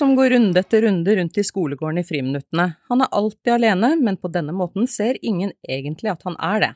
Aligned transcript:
som 0.00 0.14
går 0.16 0.30
runde 0.30 0.60
etter 0.60 0.82
runde 0.82 1.16
rundt 1.16 1.38
i 1.38 1.44
skolegården 1.44 2.00
i 2.00 2.04
friminuttene. 2.08 2.72
Han 2.88 3.04
er 3.04 3.10
alltid 3.12 3.52
alene, 3.52 3.90
men 4.00 4.16
på 4.16 4.30
denne 4.32 4.54
måten 4.56 4.88
ser 4.88 5.18
ingen 5.20 5.52
egentlig 5.68 6.08
at 6.14 6.24
han 6.24 6.38
er 6.40 6.62
det. 6.64 6.70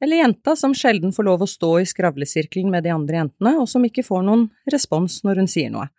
Eller 0.00 0.22
jenta 0.22 0.54
som 0.56 0.72
sjelden 0.76 1.12
får 1.12 1.26
lov 1.28 1.44
å 1.44 1.48
stå 1.48 1.70
i 1.80 1.88
skravlesirkelen 1.88 2.72
med 2.72 2.86
de 2.86 2.92
andre 2.94 3.20
jentene, 3.20 3.52
og 3.60 3.68
som 3.68 3.84
ikke 3.84 4.04
får 4.06 4.24
noen 4.24 4.46
respons 4.72 5.20
når 5.26 5.42
hun 5.42 5.50
sier 5.50 5.74
noe. 5.74 5.90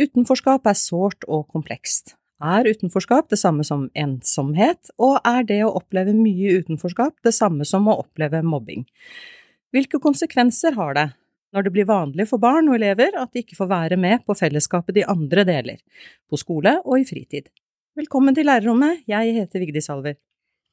Utenforskap 0.00 0.68
er 0.68 0.80
sårt 0.80 1.28
og 1.28 1.44
komplekst. 1.52 2.16
Er 2.40 2.68
utenforskap 2.70 3.28
det 3.32 3.40
samme 3.40 3.66
som 3.66 3.88
ensomhet, 3.98 4.92
og 4.96 5.20
er 5.28 5.44
det 5.44 5.60
å 5.66 5.74
oppleve 5.76 6.16
mye 6.16 6.56
utenforskap 6.62 7.18
det 7.26 7.34
samme 7.36 7.68
som 7.68 7.88
å 7.88 7.98
oppleve 8.00 8.40
mobbing? 8.46 8.88
Hvilke 9.76 10.00
konsekvenser 10.00 10.78
har 10.78 10.96
det 10.96 11.08
når 11.54 11.64
det 11.64 11.72
blir 11.74 11.88
vanlig 11.88 12.28
for 12.28 12.40
barn 12.42 12.68
og 12.68 12.76
elever 12.76 13.16
at 13.18 13.32
de 13.32 13.42
ikke 13.42 13.56
får 13.58 13.70
være 13.70 13.98
med 14.00 14.24
på 14.26 14.36
fellesskapet 14.36 14.98
de 14.98 15.06
andre 15.08 15.44
deler, 15.48 15.80
på 16.28 16.40
skole 16.40 16.78
og 16.84 17.00
i 17.00 17.06
fritid? 17.08 17.48
Velkommen 17.98 18.36
til 18.36 18.46
lærerrommet, 18.46 19.02
jeg 19.10 19.34
heter 19.38 19.64
Vigdis 19.64 19.88
Salver. 19.88 20.18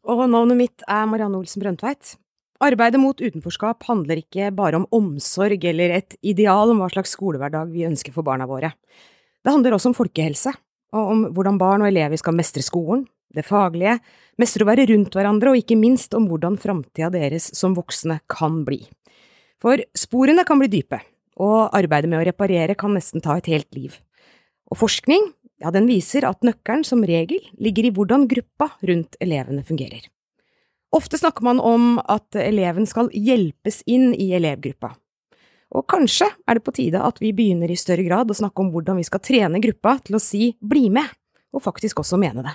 Og 0.05 0.27
navnet 0.29 0.59
mitt 0.59 0.85
er 0.85 1.07
Marianne 1.09 1.39
Olsen 1.39 1.63
Brøndtveit. 1.63 2.17
Arbeidet 2.63 2.99
mot 3.01 3.19
utenforskap 3.19 3.83
handler 3.87 4.21
ikke 4.21 4.51
bare 4.55 4.79
om 4.79 4.85
omsorg 4.95 5.63
eller 5.71 5.97
et 5.97 6.15
ideal 6.23 6.71
om 6.71 6.83
hva 6.83 6.91
slags 6.93 7.15
skolehverdag 7.17 7.71
vi 7.73 7.87
ønsker 7.87 8.13
for 8.15 8.27
barna 8.27 8.47
våre. 8.47 8.71
Det 9.43 9.51
handler 9.51 9.75
også 9.75 9.91
om 9.91 9.97
folkehelse, 9.97 10.53
og 10.95 11.11
om 11.11 11.25
hvordan 11.35 11.59
barn 11.59 11.83
og 11.83 11.89
elever 11.89 12.19
skal 12.21 12.37
mestre 12.37 12.63
skolen, 12.63 13.03
det 13.35 13.43
faglige, 13.47 13.97
mestre 14.39 14.63
å 14.63 14.69
være 14.69 14.85
rundt 14.91 15.17
hverandre, 15.17 15.51
og 15.51 15.59
ikke 15.59 15.75
minst 15.79 16.13
om 16.15 16.29
hvordan 16.29 16.55
framtida 16.61 17.09
deres 17.11 17.49
som 17.57 17.75
voksne 17.75 18.21
kan 18.31 18.61
bli. 18.67 18.83
For 19.65 19.81
sporene 19.97 20.43
kan 20.45 20.59
bli 20.61 20.67
dype, 20.69 20.99
og 21.41 21.73
arbeidet 21.73 22.05
med 22.11 22.19
å 22.19 22.25
reparere 22.27 22.75
kan 22.77 22.93
nesten 22.93 23.23
ta 23.25 23.39
et 23.39 23.47
helt 23.49 23.71
liv. 23.73 23.95
Og 24.69 24.77
forskning, 24.77 25.31
ja, 25.57 25.71
den 25.73 25.87
viser 25.89 26.27
at 26.29 26.45
nøkkelen 26.45 26.83
som 26.85 27.01
regel 27.01 27.41
ligger 27.57 27.87
i 27.87 27.91
hvordan 27.95 28.27
gruppa 28.29 28.67
rundt 28.85 29.17
elevene 29.25 29.65
fungerer. 29.65 30.05
Ofte 30.93 31.17
snakker 31.17 31.47
man 31.47 31.57
om 31.57 31.97
at 31.97 32.37
eleven 32.37 32.85
skal 32.85 33.09
hjelpes 33.09 33.81
inn 33.89 34.11
i 34.13 34.29
elevgruppa. 34.37 34.91
Og 35.73 35.87
kanskje 35.89 36.29
er 36.45 36.59
det 36.59 36.63
på 36.67 36.75
tide 36.77 37.01
at 37.01 37.17
vi 37.23 37.33
begynner 37.33 37.73
i 37.73 37.79
større 37.79 38.05
grad 38.05 38.29
å 38.29 38.37
snakke 38.37 38.61
om 38.61 38.69
hvordan 38.69 39.01
vi 39.01 39.07
skal 39.09 39.23
trene 39.25 39.63
gruppa 39.65 39.97
til 40.05 40.19
å 40.19 40.21
si 40.21 40.51
bli 40.61 40.91
med, 40.93 41.09
og 41.49 41.65
faktisk 41.65 42.05
også 42.05 42.21
mene 42.21 42.45
det. 42.45 42.53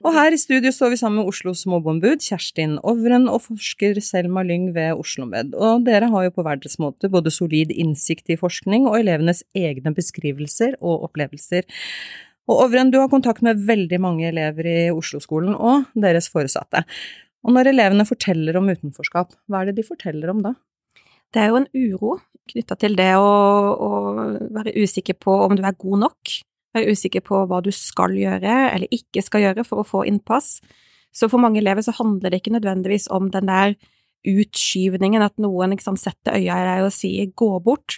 Og 0.00 0.14
her 0.16 0.32
i 0.32 0.38
studio 0.40 0.70
står 0.72 0.94
vi 0.94 0.96
sammen 0.96 1.20
med 1.20 1.28
Oslos 1.28 1.66
mobbeombud 1.68 2.22
Kjerstin 2.24 2.78
Ovren 2.88 3.26
og 3.28 3.42
forsker 3.50 3.98
Selma 4.00 4.40
Lyng 4.48 4.70
ved 4.72 4.96
OsloMed. 4.96 5.52
Og 5.52 5.84
dere 5.84 6.08
har 6.08 6.24
jo 6.24 6.32
på 6.38 6.44
hver 6.46 6.56
deres 6.62 6.78
måte 6.80 7.10
både 7.12 7.32
solid 7.34 7.74
innsikt 7.74 8.32
i 8.32 8.38
forskning 8.40 8.86
og 8.88 8.96
elevenes 9.02 9.42
egne 9.52 9.92
beskrivelser 9.92 10.78
og 10.80 11.04
opplevelser. 11.10 11.68
Og 12.48 12.64
Ovren, 12.64 12.88
du 12.88 12.96
har 12.96 13.12
kontakt 13.12 13.44
med 13.44 13.60
veldig 13.68 14.00
mange 14.00 14.24
elever 14.30 14.70
i 14.72 14.78
Oslo-skolen 14.88 15.52
og 15.52 15.92
deres 15.92 16.30
foresatte. 16.32 16.86
Og 17.44 17.52
når 17.52 17.74
elevene 17.74 18.08
forteller 18.08 18.56
om 18.56 18.72
utenforskap, 18.72 19.36
hva 19.52 19.60
er 19.60 19.68
det 19.68 19.82
de 19.82 19.88
forteller 19.90 20.32
om 20.32 20.40
da? 20.48 20.56
Det 21.30 21.44
er 21.44 21.52
jo 21.52 21.60
en 21.60 21.70
uro 21.76 22.16
knytta 22.50 22.76
til 22.80 22.96
det 22.98 23.12
å, 23.20 23.28
å, 23.76 23.90
være 24.56 24.74
usikker 24.80 25.20
på 25.20 25.34
om 25.44 25.54
du 25.54 25.62
er 25.62 25.76
god 25.78 26.06
nok, 26.08 26.32
være 26.76 26.94
usikker 26.94 27.24
på 27.26 27.44
hva 27.50 27.60
du 27.64 27.70
skal 27.74 28.14
gjøre 28.18 28.56
eller 28.74 28.94
ikke 28.94 29.24
skal 29.24 29.46
gjøre 29.46 29.64
for 29.66 29.82
å 29.82 29.88
få 29.88 30.04
innpass. 30.08 30.58
Så 31.12 31.28
for 31.30 31.42
mange 31.42 31.60
elever 31.62 31.82
så 31.82 31.94
handler 31.96 32.30
det 32.30 32.42
ikke 32.42 32.54
nødvendigvis 32.54 33.08
om 33.10 33.30
den 33.34 33.50
der 33.50 33.74
utskyvningen, 34.28 35.24
at 35.24 35.38
noen 35.40 35.74
liksom, 35.74 35.96
setter 35.98 36.36
øya 36.36 36.58
i 36.60 36.66
deg 36.68 36.86
og 36.86 36.94
sier 36.94 37.30
gå 37.32 37.50
bort, 37.64 37.96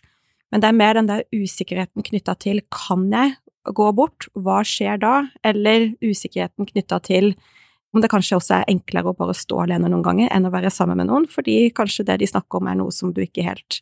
men 0.53 0.63
det 0.63 0.69
er 0.69 0.77
mer 0.77 0.99
den 0.99 1.09
der 1.09 1.25
usikkerheten 1.33 2.05
knytta 2.07 2.37
til 2.41 2.61
kan 2.73 3.09
jeg 3.11 3.35
gå 3.75 3.89
bort, 3.97 4.29
hva 4.35 4.61
skjer 4.67 5.01
da, 5.03 5.15
eller 5.47 5.93
usikkerheten 6.03 6.69
knytta 6.69 6.99
til 7.05 7.33
om 7.93 8.01
det 8.01 8.09
kanskje 8.13 8.39
også 8.39 8.55
er 8.57 8.71
enklere 8.73 9.13
å 9.13 9.17
bare 9.17 9.35
stå 9.37 9.65
alene 9.67 9.91
noen 9.93 10.05
ganger 10.05 10.31
enn 10.33 10.49
å 10.49 10.53
være 10.53 10.71
sammen 10.73 11.01
med 11.01 11.11
noen, 11.11 11.27
fordi 11.29 11.73
kanskje 11.77 12.07
det 12.09 12.23
de 12.23 12.29
snakker 12.31 12.61
om 12.61 12.71
er 12.71 12.79
noe 12.81 12.95
som 12.95 13.13
du 13.13 13.21
ikke 13.25 13.45
helt 13.45 13.81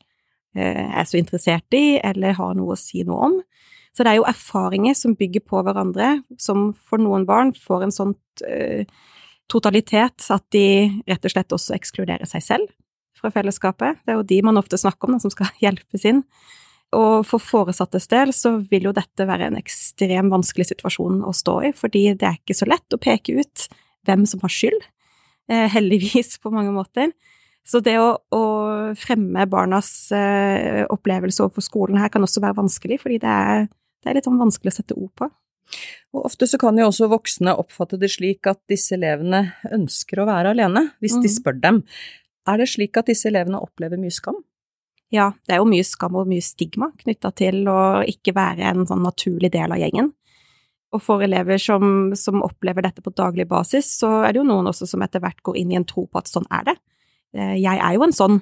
eh, 0.57 0.87
er 0.87 1.07
så 1.07 1.19
interessert 1.21 1.79
i, 1.79 2.01
eller 2.03 2.35
har 2.39 2.57
noe 2.59 2.75
å 2.75 2.79
si 2.79 3.05
noe 3.07 3.29
om. 3.29 3.37
Så 3.97 4.05
det 4.07 4.13
er 4.13 4.21
jo 4.21 4.29
erfaringer 4.29 4.95
som 4.95 5.17
bygger 5.19 5.43
på 5.47 5.63
hverandre, 5.67 6.21
som 6.39 6.71
for 6.75 7.03
noen 7.03 7.27
barn 7.29 7.51
får 7.57 7.87
en 7.87 7.95
sånn 7.95 8.15
eh, 8.47 8.87
totalitet 9.51 10.29
at 10.31 10.47
de 10.55 11.03
rett 11.11 11.27
og 11.27 11.35
slett 11.35 11.57
også 11.57 11.75
ekskluderer 11.75 12.29
seg 12.31 12.45
selv 12.47 12.71
fra 13.19 13.33
fellesskapet. 13.35 14.01
Det 14.05 14.15
er 14.15 14.21
jo 14.21 14.29
de 14.31 14.41
man 14.47 14.61
ofte 14.61 14.79
snakker 14.81 15.09
om, 15.09 15.17
da, 15.17 15.25
som 15.25 15.35
skal 15.35 15.51
hjelpes 15.65 16.07
inn. 16.09 16.25
Og 16.97 17.23
for 17.27 17.43
foresattes 17.43 18.09
del 18.11 18.33
så 18.35 18.57
vil 18.71 18.89
jo 18.89 18.95
dette 18.95 19.27
være 19.27 19.51
en 19.51 19.59
ekstremt 19.59 20.33
vanskelig 20.33 20.73
situasjon 20.73 21.21
å 21.27 21.35
stå 21.37 21.57
i, 21.69 21.75
fordi 21.77 22.09
det 22.19 22.27
er 22.27 22.39
ikke 22.41 22.57
så 22.59 22.67
lett 22.67 22.97
å 22.97 23.03
peke 23.03 23.37
ut 23.39 23.69
hvem 24.09 24.25
som 24.27 24.43
har 24.43 24.55
skyld, 24.55 24.81
eh, 25.53 25.69
heldigvis 25.71 26.39
på 26.43 26.51
mange 26.55 26.75
måter. 26.75 27.13
Så 27.71 27.79
det 27.87 27.95
å, 28.03 28.15
å 28.35 28.45
fremme 28.99 29.45
barnas 29.51 29.91
eh, 30.17 30.83
opplevelse 30.91 31.45
overfor 31.45 31.63
skolen 31.63 32.01
her 32.03 32.11
kan 32.11 32.25
også 32.27 32.43
være 32.43 32.59
vanskelig, 32.59 32.99
fordi 33.05 33.21
det 33.23 33.31
er, 33.31 33.69
det 34.03 34.11
er 34.11 34.19
litt 34.19 34.27
sånn 34.27 34.41
vanskelig 34.41 34.73
å 34.73 34.79
sette 34.81 34.97
ord 34.99 35.13
på. 35.21 35.31
Og 36.17 36.27
ofte 36.27 36.49
så 36.51 36.59
kan 36.59 36.79
jo 36.81 36.89
også 36.91 37.07
voksne 37.13 37.55
oppfatte 37.63 38.01
det 38.01 38.11
slik 38.11 38.49
at 38.51 38.59
disse 38.71 38.97
elevene 38.97 39.45
ønsker 39.71 40.19
å 40.19 40.27
være 40.27 40.55
alene, 40.57 40.89
hvis 40.99 41.21
mm. 41.21 41.23
de 41.23 41.31
spør 41.31 41.61
dem. 41.63 41.83
Er 42.51 42.59
det 42.59 42.71
slik 42.73 42.99
at 42.99 43.11
disse 43.13 43.29
elevene 43.31 43.61
opplever 43.63 44.01
mye 44.01 44.15
skam? 44.15 44.41
Ja, 45.15 45.33
det 45.47 45.55
er 45.55 45.63
jo 45.63 45.71
mye 45.71 45.87
skam 45.87 46.19
og 46.19 46.29
mye 46.31 46.43
stigma 46.43 46.91
knytta 46.99 47.33
til 47.39 47.65
å 47.71 48.03
ikke 48.07 48.35
være 48.35 48.67
en 48.71 48.87
sånn 48.87 49.03
naturlig 49.07 49.51
del 49.55 49.75
av 49.75 49.79
gjengen. 49.83 50.13
Og 50.95 51.03
for 51.03 51.23
elever 51.23 51.59
som, 51.63 52.11
som, 52.19 52.43
opplever 52.43 52.83
dette 52.83 53.03
på 53.03 53.13
daglig 53.15 53.47
basis, 53.51 53.93
så 54.01 54.25
er 54.25 54.33
det 54.33 54.41
jo 54.41 54.47
noen 54.49 54.71
også 54.71 54.89
som 54.91 55.03
etter 55.07 55.23
hvert 55.23 55.39
går 55.47 55.59
inn 55.61 55.75
i 55.75 55.79
en 55.79 55.87
tro 55.87 56.09
på 56.11 56.19
at 56.19 56.31
sånn 56.31 56.49
er 56.51 56.67
det. 56.67 56.77
Eh, 57.37 57.57
jeg 57.61 57.77
er 57.79 57.97
jo 57.97 58.07
en 58.07 58.17
sånn 58.17 58.41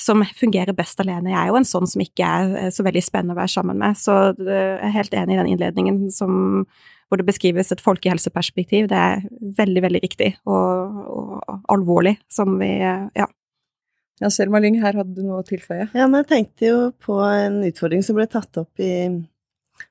som 0.00 0.22
fungerer 0.36 0.72
best 0.72 1.00
alene, 1.02 1.32
jeg 1.34 1.40
er 1.42 1.50
jo 1.50 1.58
en 1.58 1.66
sånn 1.68 1.88
som 1.90 2.00
ikke 2.00 2.24
er 2.24 2.54
eh, 2.56 2.70
så 2.72 2.84
veldig 2.86 3.02
spennende 3.04 3.36
å 3.36 3.40
være 3.40 3.52
sammen 3.52 3.80
med. 3.82 3.98
Så 4.00 4.16
jeg 4.38 4.78
er 4.78 4.94
helt 4.96 5.16
enig 5.16 5.36
i 5.36 5.40
den 5.42 5.50
innledningen 5.54 5.98
som, 6.14 6.64
hvor 7.08 7.20
det 7.20 7.28
beskrives 7.28 7.72
et 7.74 7.82
folkehelseperspektiv. 7.84 8.88
Det 8.92 9.02
er 9.10 9.26
veldig, 9.58 9.84
veldig 9.88 10.04
riktig 10.06 10.30
og, 10.48 11.02
og 11.16 11.68
alvorlig, 11.74 12.16
som 12.32 12.56
vi 12.62 12.72
ja. 12.80 13.28
Ja, 14.20 14.28
Selma 14.28 14.60
Lyng, 14.60 14.74
her 14.82 14.98
hadde 15.00 15.14
du 15.16 15.22
noe 15.24 15.40
å 15.40 15.44
tilføye? 15.48 15.86
Ja, 15.96 16.04
men 16.04 16.20
jeg 16.20 16.28
tenkte 16.28 16.66
jo 16.66 16.80
på 17.00 17.14
en 17.24 17.62
utfordring 17.64 18.02
som 18.04 18.18
ble 18.18 18.26
tatt 18.28 18.58
opp 18.60 18.82
i 18.84 18.92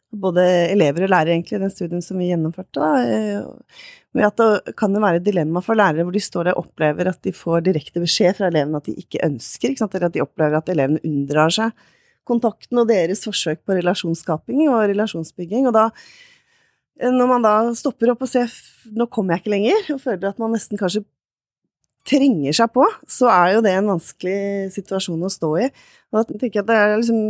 både 0.09 0.43
elever 0.69 1.05
og 1.05 1.11
lærere, 1.13 1.33
egentlig, 1.33 1.57
i 1.57 1.63
den 1.63 1.73
studien 1.73 2.03
som 2.05 2.19
vi 2.21 2.29
gjennomførte. 2.29 2.77
Da, 2.77 3.41
eh, 4.09 4.17
med 4.17 4.25
at 4.25 4.41
det 4.41 4.73
kan 4.79 4.95
jo 4.95 5.03
være 5.03 5.21
et 5.21 5.27
dilemma 5.27 5.61
for 5.61 5.77
lærere 5.77 6.05
hvor 6.05 6.15
de 6.15 6.23
står 6.23 6.51
og 6.53 6.65
opplever 6.65 7.11
at 7.11 7.21
de 7.25 7.33
får 7.35 7.67
direkte 7.67 8.01
beskjed 8.01 8.39
fra 8.39 8.49
elevene 8.49 8.81
at 8.81 8.89
de 8.89 8.97
ikke 8.97 9.21
ønsker, 9.25 9.75
ikke 9.75 9.89
eller 9.93 10.09
at 10.09 10.17
de 10.17 10.25
opplever 10.25 10.57
at 10.57 10.71
elevene 10.73 11.01
unndrar 11.05 11.53
seg 11.53 11.73
kontakten 12.29 12.81
og 12.81 12.89
deres 12.89 13.23
forsøk 13.25 13.63
på 13.65 13.77
relasjonsskaping 13.79 14.65
og 14.67 14.83
relasjonsbygging. 14.91 15.69
Og 15.69 15.75
da, 15.75 15.89
eh, 16.99 17.13
når 17.13 17.31
man 17.33 17.45
da 17.45 17.53
stopper 17.77 18.13
opp 18.13 18.25
og 18.25 18.31
ser 18.31 18.51
nå 18.93 19.09
kommer 19.09 19.35
jeg 19.35 19.43
ikke 19.43 19.55
lenger, 19.55 19.89
og 19.95 20.03
føler 20.03 20.29
at 20.29 20.41
man 20.41 20.53
nesten 20.55 20.79
kanskje 20.79 21.05
trenger 22.09 22.55
seg 22.55 22.71
på, 22.73 22.85
så 23.09 23.29
er 23.29 23.55
jo 23.55 23.65
det 23.65 23.75
en 23.75 23.91
vanskelig 23.91 24.71
situasjon 24.73 25.25
å 25.27 25.33
stå 25.33 25.51
i. 25.65 25.69
Og 26.09 26.19
da 26.19 26.23
tenker 26.29 26.61
jeg 26.61 26.65
at 26.65 26.71
det 26.71 26.77
er 26.79 26.97
liksom 26.97 27.21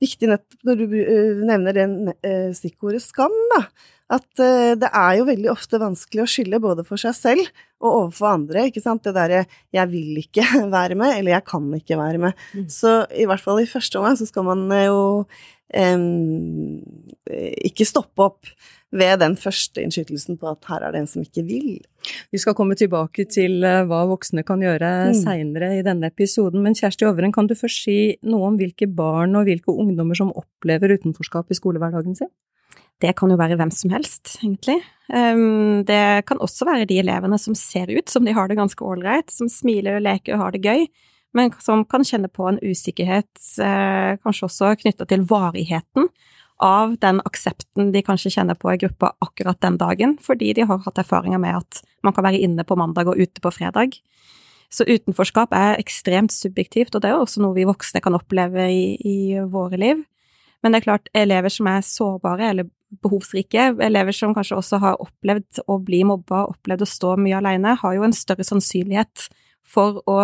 viktig 0.00 0.30
nettopp 0.30 0.66
når 0.66 0.80
du 0.80 0.94
uh, 0.96 1.42
nevner 1.44 1.76
det 1.76 1.86
uh, 2.24 2.50
stikkordet 2.56 3.02
skam, 3.04 3.34
da. 3.52 3.66
At 4.10 4.26
uh, 4.42 4.72
det 4.80 4.90
er 4.90 5.18
jo 5.20 5.28
veldig 5.28 5.52
ofte 5.52 5.80
vanskelig 5.82 6.24
å 6.24 6.30
skylde 6.30 6.62
både 6.62 6.86
for 6.86 7.00
seg 7.00 7.14
selv 7.14 7.46
og 7.80 7.90
overfor 7.90 8.32
andre. 8.32 8.66
ikke 8.68 8.82
sant? 8.82 9.04
Det 9.04 9.14
derre 9.16 9.44
'jeg 9.72 9.92
vil 9.92 10.18
ikke 10.24 10.44
være 10.76 10.98
med', 10.98 11.18
eller 11.18 11.32
'jeg 11.32 11.44
kan 11.46 11.70
ikke 11.74 12.00
være 12.00 12.18
med'. 12.18 12.34
Mm. 12.54 12.66
Så 12.68 13.06
i 13.14 13.24
hvert 13.24 13.40
fall 13.40 13.62
i 13.62 13.70
første 13.70 13.98
omgang 13.98 14.18
så 14.18 14.26
skal 14.26 14.44
man 14.44 14.68
jo 14.68 15.24
um, 15.74 16.82
ikke 17.30 17.86
stoppe 17.86 18.22
opp 18.22 18.46
ved 18.90 19.20
den 19.22 19.36
første 19.38 19.82
innskytelsen 19.84 20.38
på 20.40 20.48
at 20.50 20.66
her 20.70 20.82
er 20.82 20.94
det 20.94 21.02
en 21.04 21.10
som 21.10 21.22
ikke 21.22 21.44
vil. 21.46 21.78
Vi 22.34 22.40
skal 22.42 22.56
komme 22.58 22.74
tilbake 22.78 23.26
til 23.30 23.62
eh, 23.66 23.84
hva 23.86 24.02
voksne 24.10 24.42
kan 24.46 24.62
gjøre 24.64 24.90
mm. 25.12 25.18
seinere 25.20 25.70
i 25.78 25.84
denne 25.86 26.10
episoden, 26.10 26.62
men 26.64 26.74
Kjersti 26.74 27.06
Ovren, 27.06 27.30
kan 27.34 27.46
du 27.46 27.54
først 27.54 27.86
si 27.86 27.98
noe 28.26 28.50
om 28.50 28.58
hvilke 28.58 28.90
barn 28.90 29.38
og 29.38 29.46
hvilke 29.46 29.70
ungdommer 29.70 30.18
som 30.18 30.34
opplever 30.34 30.96
utenforskap 30.98 31.52
i 31.54 31.58
skolehverdagen 31.58 32.18
sin? 32.18 32.32
Det 33.00 33.14
kan 33.16 33.32
jo 33.32 33.38
være 33.40 33.56
hvem 33.56 33.70
som 33.72 33.92
helst, 33.94 34.34
egentlig. 34.42 34.80
Ehm, 35.12 35.84
det 35.88 36.26
kan 36.28 36.40
også 36.42 36.66
være 36.68 36.88
de 36.90 36.98
elevene 37.00 37.38
som 37.40 37.56
ser 37.56 37.90
ut 37.90 38.10
som 38.12 38.26
de 38.26 38.34
har 38.36 38.48
det 38.48 38.58
ganske 38.60 38.84
ålreit, 38.84 39.32
som 39.32 39.48
smiler 39.48 39.98
og 39.98 40.04
leker 40.04 40.36
og 40.36 40.44
har 40.44 40.54
det 40.54 40.64
gøy, 40.66 40.84
men 41.36 41.52
som 41.62 41.84
kan 41.88 42.04
kjenne 42.04 42.28
på 42.28 42.48
en 42.48 42.60
usikkerhet, 42.60 43.30
eh, 43.62 44.18
kanskje 44.20 44.46
også 44.48 44.74
knytta 44.82 45.06
til 45.08 45.24
varigheten 45.30 46.10
av 46.60 46.98
den 47.00 47.22
aksepten 47.24 47.92
de 47.94 48.02
kanskje 48.04 48.34
kjenner 48.34 48.58
på 48.58 48.72
i 48.74 48.80
gruppa 48.82 49.14
akkurat 49.24 49.60
den 49.64 49.78
dagen, 49.80 50.18
fordi 50.20 50.52
de 50.52 50.66
har 50.68 50.82
hatt 50.84 51.00
erfaringer 51.00 51.40
med 51.40 51.62
at 51.62 51.82
man 52.04 52.12
kan 52.12 52.26
være 52.26 52.42
inne 52.42 52.64
på 52.64 52.76
mandag 52.76 53.08
og 53.08 53.16
ute 53.16 53.40
på 53.40 53.52
fredag. 53.54 53.96
Så 54.70 54.84
utenforskap 54.86 55.54
er 55.56 55.80
ekstremt 55.80 56.34
subjektivt, 56.34 56.94
og 56.94 57.02
det 57.02 57.10
er 57.10 57.18
også 57.18 57.40
noe 57.42 57.56
vi 57.56 57.66
voksne 57.66 58.02
kan 58.04 58.14
oppleve 58.14 58.68
i, 58.70 58.84
i 59.00 59.40
våre 59.40 59.80
liv. 59.80 60.04
Men 60.62 60.72
det 60.72 60.80
er 60.80 60.86
klart, 60.90 61.08
elever 61.16 61.50
som 61.50 61.66
er 61.70 61.86
sårbare, 61.86 62.50
eller 62.52 62.68
behovsrike, 63.02 63.70
elever 63.82 64.14
som 64.16 64.34
kanskje 64.34 64.58
også 64.58 64.80
har 64.82 65.02
opplevd 65.02 65.62
å 65.70 65.78
bli 65.84 66.02
mobba, 66.08 66.44
opplevd 66.50 66.84
å 66.84 66.90
stå 66.90 67.14
mye 67.22 67.38
alene, 67.38 67.76
har 67.78 67.96
jo 67.96 68.06
en 68.06 68.16
større 68.16 68.46
sannsynlighet 68.46 69.28
for 69.66 70.02
å 70.10 70.18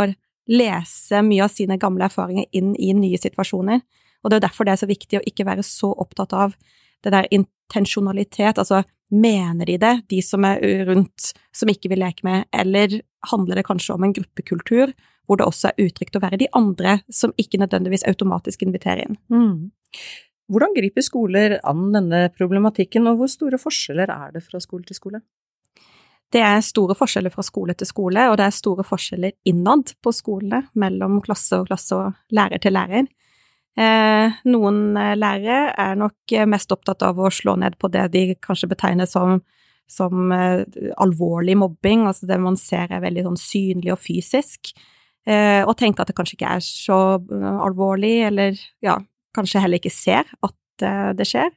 lese 0.50 1.22
mye 1.26 1.44
av 1.46 1.54
sine 1.54 1.78
gamle 1.82 2.06
erfaringer 2.06 2.46
inn 2.56 2.74
i 2.78 2.92
nye 2.96 3.18
situasjoner. 3.18 3.82
Og 4.22 4.30
det 4.30 4.38
er 4.40 4.46
derfor 4.48 4.66
det 4.66 4.74
er 4.74 4.82
så 4.82 4.90
viktig 4.90 5.20
å 5.20 5.24
ikke 5.26 5.46
være 5.46 5.64
så 5.66 5.92
opptatt 5.94 6.34
av 6.34 6.54
det 7.04 7.12
der 7.14 7.28
intensjonalitet, 7.34 8.58
altså 8.58 8.82
mener 9.14 9.68
de 9.68 9.76
det, 9.78 9.94
de 10.10 10.22
som 10.24 10.44
er 10.48 10.62
rundt, 10.88 11.30
som 11.54 11.70
ikke 11.70 11.92
vil 11.92 12.02
leke 12.02 12.26
med, 12.26 12.48
eller 12.54 13.00
handler 13.30 13.60
det 13.60 13.66
kanskje 13.68 13.94
om 13.94 14.06
en 14.06 14.14
gruppekultur 14.16 14.94
hvor 15.26 15.38
det 15.38 15.46
også 15.46 15.70
er 15.70 15.88
utrygt 15.88 16.16
å 16.18 16.22
være 16.22 16.38
de 16.38 16.48
andre 16.54 17.00
som 17.10 17.34
ikke 17.38 17.58
nødvendigvis 17.62 18.06
automatisk 18.06 18.62
inviterer 18.66 19.06
inn. 19.06 19.18
Mm. 19.30 19.56
Hvordan 20.46 20.76
griper 20.76 21.02
skoler 21.02 21.56
an 21.66 21.88
denne 21.94 22.26
problematikken, 22.34 23.08
og 23.10 23.18
hvor 23.18 23.30
store 23.30 23.58
forskjeller 23.58 24.12
er 24.12 24.36
det 24.36 24.44
fra 24.46 24.60
skole 24.62 24.86
til 24.86 24.98
skole? 24.98 25.20
Det 26.32 26.42
er 26.42 26.62
store 26.64 26.94
forskjeller 26.98 27.30
fra 27.34 27.42
skole 27.46 27.74
til 27.78 27.86
skole, 27.86 28.28
og 28.30 28.36
det 28.38 28.46
er 28.46 28.54
store 28.54 28.84
forskjeller 28.86 29.34
innad 29.46 29.92
på 30.02 30.12
skolene, 30.14 30.64
mellom 30.78 31.20
klasse 31.22 31.60
og 31.60 31.68
klasse 31.70 31.98
og 31.98 32.34
lærer 32.34 32.62
til 32.62 32.74
lærer. 32.74 33.06
Eh, 33.76 34.38
noen 34.48 34.96
eh, 34.96 35.14
lærere 35.18 35.74
er 35.76 35.98
nok 36.00 36.34
mest 36.48 36.70
opptatt 36.72 37.02
av 37.04 37.18
å 37.20 37.30
slå 37.30 37.58
ned 37.60 37.76
på 37.76 37.90
det 37.92 38.06
de 38.14 38.22
kanskje 38.40 38.70
betegner 38.70 39.08
som, 39.10 39.42
som 39.90 40.32
eh, 40.32 40.62
alvorlig 40.96 41.58
mobbing, 41.60 42.06
altså 42.08 42.26
det 42.30 42.38
man 42.42 42.56
ser 42.58 42.88
er 42.90 43.04
veldig 43.04 43.26
sånn 43.26 43.40
synlig 43.42 43.92
og 43.92 44.00
fysisk, 44.00 44.72
eh, 45.28 45.60
og 45.66 45.76
tenker 45.76 46.02
at 46.02 46.10
det 46.10 46.16
kanskje 46.16 46.38
ikke 46.38 46.54
er 46.56 46.64
så 46.64 47.00
eh, 47.20 47.60
alvorlig, 47.68 48.16
eller 48.30 48.56
ja, 48.84 48.96
kanskje 49.36 49.62
heller 49.62 49.80
ikke 49.80 49.94
ser 49.94 50.28
at 50.46 50.84
eh, 50.84 51.12
det 51.16 51.28
skjer. 51.28 51.52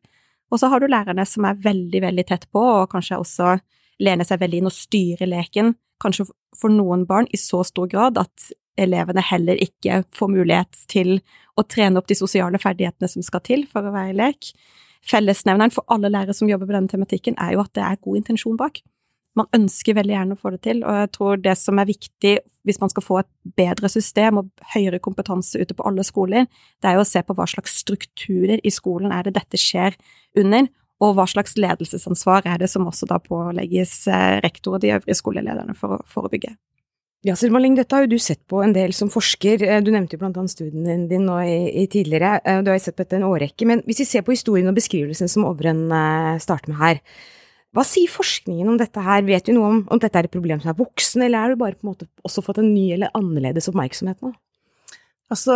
Og 0.49 0.61
så 0.61 0.69
har 0.71 0.81
du 0.81 0.89
lærerne 0.89 1.25
som 1.29 1.45
er 1.45 1.59
veldig, 1.61 2.01
veldig 2.07 2.25
tett 2.27 2.47
på, 2.51 2.61
og 2.61 2.89
kanskje 2.91 3.19
også 3.21 3.57
lener 4.03 4.27
seg 4.27 4.41
veldig 4.41 4.61
inn 4.61 4.69
og 4.69 4.75
styrer 4.75 5.29
leken, 5.29 5.73
kanskje 6.01 6.29
for 6.57 6.73
noen 6.73 7.05
barn 7.07 7.27
i 7.35 7.39
så 7.39 7.61
stor 7.67 7.89
grad 7.91 8.17
at 8.21 8.49
elevene 8.79 9.21
heller 9.25 9.59
ikke 9.59 10.03
får 10.15 10.31
mulighet 10.31 10.83
til 10.91 11.17
å 11.59 11.65
trene 11.67 11.99
opp 11.99 12.07
de 12.07 12.15
sosiale 12.17 12.61
ferdighetene 12.61 13.09
som 13.11 13.25
skal 13.25 13.43
til 13.43 13.65
for 13.69 13.85
å 13.85 13.93
være 13.93 14.13
i 14.13 14.19
lek. 14.21 14.53
Fellesnevneren 15.05 15.73
for 15.73 15.87
alle 15.91 16.11
lærere 16.11 16.35
som 16.35 16.49
jobber 16.49 16.69
med 16.69 16.77
denne 16.77 16.93
tematikken, 16.93 17.35
er 17.39 17.55
jo 17.55 17.63
at 17.63 17.73
det 17.75 17.83
er 17.85 17.99
god 18.03 18.21
intensjon 18.21 18.57
bak. 18.59 18.79
Man 19.37 19.47
ønsker 19.55 19.95
veldig 19.97 20.15
gjerne 20.15 20.35
å 20.35 20.39
få 20.39 20.51
det 20.55 20.61
til, 20.65 20.81
og 20.83 20.95
jeg 21.03 21.11
tror 21.15 21.41
det 21.43 21.53
som 21.59 21.79
er 21.79 21.89
viktig 21.89 22.33
hvis 22.67 22.79
man 22.81 22.91
skal 22.91 23.05
få 23.05 23.19
et 23.21 23.29
bedre 23.57 23.89
system 23.91 24.41
og 24.41 24.49
høyere 24.73 24.99
kompetanse 25.03 25.61
ute 25.61 25.75
på 25.77 25.85
alle 25.87 26.03
skoler, 26.05 26.47
det 26.81 26.89
er 26.89 26.97
jo 26.97 27.05
å 27.05 27.07
se 27.07 27.21
på 27.25 27.35
hva 27.37 27.45
slags 27.49 27.77
strukturer 27.83 28.59
i 28.65 28.73
skolen 28.73 29.13
er 29.15 29.27
det 29.27 29.37
dette 29.37 29.59
skjer 29.61 29.95
under, 30.39 30.67
og 30.99 31.15
hva 31.15 31.27
slags 31.29 31.55
ledelsesansvar 31.59 32.47
er 32.49 32.59
det 32.59 32.67
som 32.71 32.87
også 32.89 33.07
da 33.09 33.21
pålegges 33.23 34.01
eh, 34.11 34.39
rektor 34.43 34.75
og 34.75 34.83
de 34.83 34.91
øvrige 34.97 35.15
skolelederne 35.21 35.75
for 35.77 35.95
å 35.95 36.01
forebygge. 36.11 36.57
Ja, 37.27 37.35
Silmaling, 37.35 37.73
dette 37.75 37.95
har 37.95 38.05
jo 38.05 38.13
du 38.13 38.19
sett 38.23 38.41
på 38.47 38.61
en 38.63 38.73
del 38.75 38.93
som 38.95 39.11
forsker. 39.11 39.63
Eh, 39.63 39.79
du 39.83 39.93
nevnte 39.95 40.17
jo 40.17 40.23
blant 40.25 40.39
annet 40.39 40.51
studien 40.51 41.07
din 41.07 41.25
nå 41.27 41.39
i, 41.45 41.57
i 41.83 41.87
tidligere. 41.91 42.39
Eh, 42.43 42.61
du 42.63 42.71
har 42.71 42.79
jo 42.79 42.83
sett 42.83 42.97
på 42.97 43.05
dette 43.05 43.19
en 43.19 43.27
årrekke. 43.29 43.67
Men 43.67 43.83
hvis 43.87 44.03
vi 44.03 44.09
ser 44.11 44.27
på 44.27 44.35
historien 44.35 44.67
og 44.71 44.75
beskrivelsen 44.79 45.31
som 45.31 45.47
Ovren 45.47 45.87
starter 46.43 46.73
med 46.73 46.81
her, 46.83 47.03
hva 47.75 47.85
sier 47.85 48.09
forskningen 48.09 48.69
om 48.71 48.77
dette 48.79 49.01
her? 49.05 49.21
Vet 49.27 49.49
vi 49.49 49.53
noe 49.53 49.69
om 49.69 49.79
om 49.93 50.01
dette 50.01 50.17
er 50.17 50.25
et 50.25 50.33
problem 50.33 50.61
som 50.61 50.71
er 50.71 50.79
voksen, 50.79 51.21
eller 51.25 51.39
er 51.39 51.53
det 51.53 51.61
bare 51.61 51.77
på 51.77 51.85
en 51.85 51.91
måte 51.91 52.07
også 52.25 52.43
fått 52.45 52.61
en 52.63 52.71
ny 52.73 52.87
eller 52.95 53.13
annerledes 53.17 53.69
oppmerksomhet 53.69 54.21
nå? 54.25 54.33
Altså, 55.29 55.55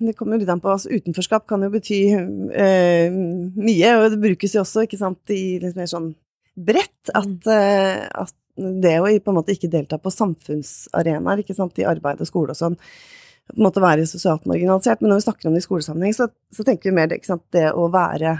det 0.00 0.14
kommer 0.16 0.38
jo 0.38 0.42
litt 0.42 0.52
an 0.52 0.62
på. 0.64 0.72
Altså, 0.72 0.88
utenforskap 0.88 1.44
kan 1.50 1.64
jo 1.64 1.68
bety 1.74 1.98
eh, 2.16 3.12
mye, 3.12 3.90
og 3.98 4.14
det 4.14 4.20
brukes 4.22 4.56
jo 4.56 4.62
også, 4.62 4.86
ikke 4.86 5.00
sant, 5.00 5.20
i 5.34 5.58
litt 5.60 5.76
mer 5.76 5.90
sånn 5.90 6.14
bredt, 6.56 7.12
at, 7.12 7.50
eh, 7.52 8.06
at 8.08 8.32
det 8.56 8.94
å 9.00 9.04
på 9.04 9.32
en 9.32 9.36
måte 9.36 9.52
ikke 9.52 9.70
delta 9.72 9.98
på 10.00 10.12
samfunnsarenaer, 10.12 11.44
ikke 11.44 11.56
sant, 11.56 11.76
i 11.80 11.88
arbeid 11.88 12.24
og 12.24 12.28
skole 12.28 12.56
og 12.56 12.60
sånn, 12.62 12.80
på 13.52 13.58
en 13.58 13.66
måte 13.66 13.84
være 13.84 14.08
sosialt 14.08 14.48
marginalisert. 14.48 15.04
Men 15.04 15.12
når 15.12 15.20
vi 15.20 15.28
snakker 15.28 15.48
om 15.48 15.56
det 15.56 15.60
i 15.60 15.68
skolesammenheng, 15.68 16.16
så, 16.16 16.30
så 16.56 16.64
tenker 16.64 16.88
vi 16.88 16.96
mer 16.96 17.12
det, 17.12 17.20
ikke 17.20 17.34
sant, 17.34 17.44
det 17.52 17.68
å 17.76 17.90
være 17.92 18.38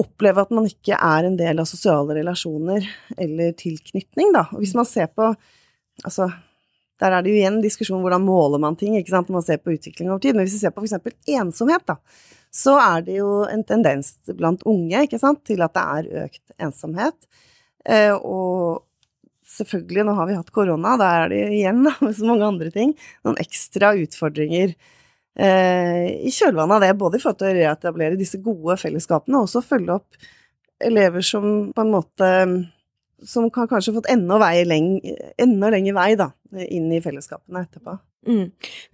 Oppleve 0.00 0.42
at 0.42 0.54
man 0.54 0.66
ikke 0.66 0.96
er 0.96 1.28
en 1.28 1.36
del 1.38 1.60
av 1.62 1.68
sosiale 1.70 2.16
relasjoner 2.16 2.86
eller 3.20 3.52
tilknytning, 3.58 4.32
da. 4.34 4.48
Hvis 4.58 4.74
man 4.78 4.88
ser 4.88 5.12
på 5.14 5.34
Altså, 6.02 6.26
der 6.98 7.14
er 7.14 7.22
det 7.22 7.30
jo 7.30 7.38
igjen 7.38 7.60
diskusjon 7.62 8.00
hvordan 8.02 8.24
måler 8.26 8.58
man 8.58 8.74
ting, 8.74 8.96
ikke 8.98 9.12
sant, 9.12 9.28
når 9.30 9.36
man 9.36 9.44
ser 9.46 9.60
på 9.62 9.74
utvikling 9.76 10.08
over 10.10 10.22
tid. 10.24 10.34
Men 10.34 10.42
hvis 10.42 10.56
vi 10.56 10.62
ser 10.64 10.72
på 10.74 10.82
f.eks. 10.82 10.96
ensomhet, 11.36 11.84
da, 11.86 11.94
så 12.54 12.74
er 12.82 13.04
det 13.06 13.20
jo 13.20 13.44
en 13.50 13.62
tendens 13.66 14.14
blant 14.38 14.64
unge, 14.70 15.04
ikke 15.06 15.20
sant, 15.22 15.44
til 15.46 15.62
at 15.62 15.74
det 15.74 15.84
er 15.84 16.24
økt 16.24 16.56
ensomhet. 16.66 17.14
Eh, 17.86 18.14
og 18.14 18.84
selvfølgelig, 19.54 20.06
nå 20.06 20.16
har 20.18 20.30
vi 20.30 20.38
hatt 20.38 20.52
korona, 20.54 20.94
da 21.00 21.10
er 21.22 21.32
det 21.34 21.40
igjen, 21.60 21.82
da, 21.86 21.94
med 22.00 22.18
så 22.18 22.28
mange 22.28 22.48
andre 22.48 22.70
ting, 22.74 22.94
noen 23.26 23.40
ekstra 23.42 23.92
utfordringer 24.00 24.74
i 25.34 26.30
kjølvannet 26.30 26.76
av 26.76 26.84
det, 26.84 26.92
både 27.00 27.18
i 27.18 27.22
forhold 27.22 27.40
til 27.40 27.48
å 27.48 27.54
reetablere 27.56 28.18
disse 28.20 28.38
gode 28.38 28.76
fellesskapene, 28.78 29.40
og 29.40 29.48
også 29.48 29.64
følge 29.66 29.96
opp 29.96 30.18
elever 30.84 31.24
som 31.26 31.72
på 31.74 31.82
en 31.82 31.90
måte 31.90 32.28
som 33.24 33.48
har 33.48 33.68
kanskje 33.70 33.94
fått 33.96 34.10
enda, 34.12 34.38
vei 34.42 34.64
leng, 34.68 34.96
enda 35.40 35.70
lengre 35.72 35.96
vei 35.96 36.14
da, 36.20 36.30
inn 36.64 36.90
i 36.92 37.02
fellesskapene 37.04 37.64
etterpå. 37.64 37.96
Mm. 38.28 38.44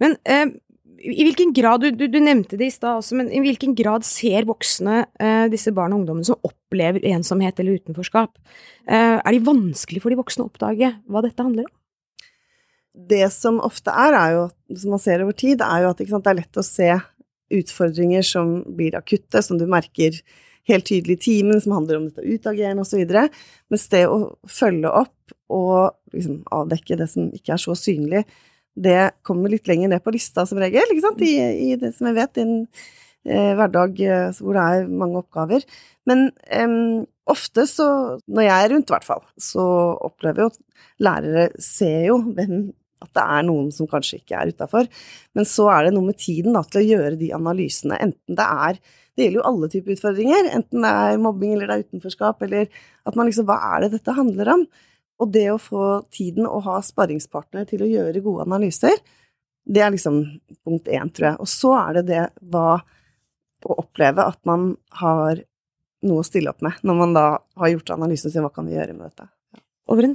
Men 0.03 0.15
eh, 0.23 0.53
i 1.01 1.25
hvilken 1.25 1.53
grad, 1.55 1.83
du, 1.83 1.91
du, 1.97 2.05
du 2.11 2.19
nevnte 2.21 2.59
det 2.59 2.69
i 2.69 2.73
stad 2.73 3.01
også, 3.01 3.17
men 3.19 3.31
i 3.33 3.41
hvilken 3.43 3.75
grad 3.77 4.05
ser 4.07 4.47
voksne 4.49 5.03
eh, 5.21 5.45
disse 5.51 5.73
barn 5.75 5.95
og 5.95 6.03
ungdommene 6.03 6.27
som 6.27 6.39
opplever 6.47 7.05
ensomhet 7.11 7.59
eller 7.61 7.81
utenforskap? 7.81 8.37
Eh, 8.85 9.17
er 9.17 9.31
de 9.31 9.43
vanskelig 9.45 10.03
for 10.03 10.13
de 10.13 10.19
voksne 10.21 10.45
å 10.45 10.51
oppdage 10.51 10.93
hva 11.09 11.23
dette 11.25 11.45
handler 11.45 11.67
om? 11.67 11.75
Det 12.91 13.23
som 13.31 13.61
ofte 13.63 13.93
er, 13.95 14.15
er 14.17 14.35
jo, 14.35 14.45
som 14.77 14.95
man 14.95 15.01
ser 15.01 15.23
over 15.23 15.35
tid, 15.37 15.63
er 15.63 15.85
jo 15.85 15.91
at 15.93 16.01
sant, 16.09 16.25
det 16.25 16.31
er 16.31 16.39
lett 16.41 16.59
å 16.59 16.65
se 16.65 16.89
utfordringer 17.51 18.25
som 18.25 18.61
blir 18.75 18.95
akutte, 18.99 19.41
som 19.43 19.59
du 19.59 19.65
merker 19.69 20.19
helt 20.69 20.85
tydelig 20.87 21.17
i 21.17 21.23
timen, 21.25 21.59
som 21.61 21.75
handler 21.75 21.99
om 21.99 22.07
dette 22.09 22.25
utagerende 22.27 22.85
osv. 22.85 23.03
Mens 23.71 23.87
det 23.91 24.05
å 24.07 24.19
følge 24.49 24.91
opp 25.01 25.35
og 25.51 26.15
liksom 26.15 26.41
avdekke 26.53 26.99
det 26.99 27.09
som 27.11 27.29
ikke 27.35 27.55
er 27.55 27.63
så 27.63 27.75
synlig, 27.77 28.25
det 28.75 29.11
kommer 29.27 29.51
litt 29.51 29.67
lenger 29.67 29.91
ned 29.91 30.03
på 30.03 30.13
lista 30.15 30.45
som 30.47 30.59
regel, 30.61 30.91
ikke 30.91 31.03
sant, 31.03 31.23
i, 31.25 31.33
i 31.71 31.79
det 31.79 31.91
som 31.95 32.07
jeg 32.07 32.17
vet, 32.21 32.39
i 32.39 32.45
eh, 33.27 33.51
hverdag 33.59 34.03
eh, 34.05 34.27
hvor 34.39 34.55
det 34.55 34.67
er 34.67 34.93
mange 35.01 35.19
oppgaver. 35.23 35.65
Men 36.07 36.29
eh, 36.47 36.77
ofte 37.31 37.65
så, 37.67 37.87
når 38.31 38.47
jeg 38.47 38.65
er 38.67 38.73
rundt 38.75 38.91
i 38.91 38.95
hvert 38.95 39.07
fall, 39.07 39.25
så 39.39 39.65
opplever 40.07 40.47
jo 40.47 40.53
lærere 41.03 41.49
ser 41.61 42.07
jo 42.11 42.21
hvem 42.31 42.71
at 43.01 43.11
det 43.17 43.25
er 43.37 43.45
noen 43.47 43.69
som 43.73 43.89
kanskje 43.89 44.21
ikke 44.21 44.37
er 44.37 44.51
utafor. 44.53 44.89
Men 45.37 45.47
så 45.49 45.67
er 45.73 45.87
det 45.87 45.95
noe 45.95 46.11
med 46.11 46.19
tiden 46.21 46.57
da, 46.57 46.63
til 46.67 46.81
å 46.81 46.89
gjøre 46.93 47.19
de 47.19 47.31
analysene, 47.37 47.99
enten 48.01 48.37
det 48.37 48.49
er 48.67 48.81
det 49.11 49.25
gjelder 49.25 49.41
jo 49.41 49.47
alle 49.49 49.67
typer 49.71 49.95
utfordringer, 49.97 50.47
enten 50.55 50.85
det 50.85 50.91
er 51.03 51.17
mobbing 51.19 51.51
eller 51.53 51.67
det 51.67 51.75
er 51.75 51.83
utenforskap, 51.83 52.45
eller 52.45 52.69
at 53.05 53.17
man 53.19 53.27
liksom 53.27 53.47
Hva 53.49 53.57
er 53.73 53.83
det 53.83 53.89
dette 53.97 54.15
handler 54.15 54.53
om? 54.53 54.63
Og 55.21 55.33
det 55.35 55.47
å 55.51 55.59
få 55.61 55.87
tiden 56.13 56.47
og 56.47 56.63
ha 56.65 56.79
sparringspartnere 56.85 57.67
til 57.69 57.83
å 57.83 57.89
gjøre 57.89 58.23
gode 58.23 58.47
analyser, 58.47 58.95
det 59.67 59.83
er 59.83 59.93
liksom 59.93 60.23
punkt 60.65 60.89
én, 60.89 61.11
tror 61.13 61.27
jeg. 61.27 61.39
Og 61.43 61.49
så 61.51 61.75
er 61.83 61.99
det 61.99 62.07
det 62.09 62.25
hva 62.41 62.81
Å 63.61 63.75
oppleve 63.77 64.23
at 64.25 64.39
man 64.49 64.71
har 64.97 65.37
noe 66.01 66.23
å 66.23 66.25
stille 66.25 66.49
opp 66.49 66.63
med 66.65 66.79
når 66.81 66.95
man 66.97 67.11
da 67.13 67.25
har 67.61 67.69
gjort 67.69 67.91
analysen 67.93 68.33
sin. 68.33 68.41
Hva 68.41 68.49
kan 68.49 68.65
vi 68.65 68.73
gjøre 68.73 68.95
med 68.97 69.11
dette? 69.11 69.27
Ja. 69.53 69.61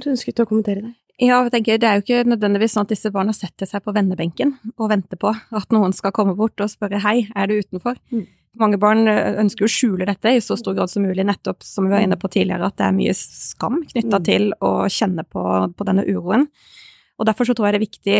Du 0.03 0.09
ønsket 0.11 0.41
å 0.43 0.45
kommentere 0.49 0.83
det? 0.83 0.91
Ja, 1.17 1.39
jeg 1.41 1.53
tenker 1.53 1.79
Det 1.81 1.87
er 1.89 1.97
jo 1.97 2.03
ikke 2.05 2.29
nødvendigvis 2.29 2.75
sånn 2.75 2.85
at 2.85 2.93
disse 2.93 3.09
barna 3.13 3.33
setter 3.33 3.69
seg 3.69 3.81
på 3.85 3.93
vennebenken 3.95 4.53
og 4.75 4.91
venter 4.91 5.17
på 5.17 5.31
at 5.33 5.73
noen 5.73 5.95
skal 5.95 6.13
komme 6.13 6.35
bort 6.37 6.61
og 6.61 6.69
spørre 6.69 7.01
hei, 7.01 7.23
er 7.33 7.49
du 7.49 7.57
utenfor? 7.57 7.97
Mm. 8.13 8.27
Mange 8.61 8.77
barn 8.81 9.09
eh, 9.09 9.37
ønsker 9.41 9.65
å 9.65 9.71
skjule 9.71 10.05
dette 10.09 10.33
i 10.33 10.41
så 10.41 10.57
stor 10.57 10.77
grad 10.77 10.91
som 10.91 11.05
mulig, 11.05 11.25
nettopp 11.25 11.65
som 11.65 11.87
vi 11.87 11.93
var 11.93 12.05
inne 12.05 12.17
på 12.21 12.29
tidligere, 12.33 12.69
at 12.69 12.77
det 12.77 12.85
er 12.87 12.95
mye 12.97 13.13
skam 13.17 13.81
knytta 13.85 14.19
mm. 14.21 14.25
til 14.29 14.49
å 14.65 14.71
kjenne 14.93 15.25
på, 15.25 15.43
på, 15.73 15.87
denne 15.89 16.05
uroen. 16.05 16.47
Og 17.17 17.29
Derfor 17.29 17.49
så 17.49 17.57
tror 17.57 17.67
jeg 17.67 17.75
det 17.75 17.81
er 17.81 17.87
viktig, 17.87 18.17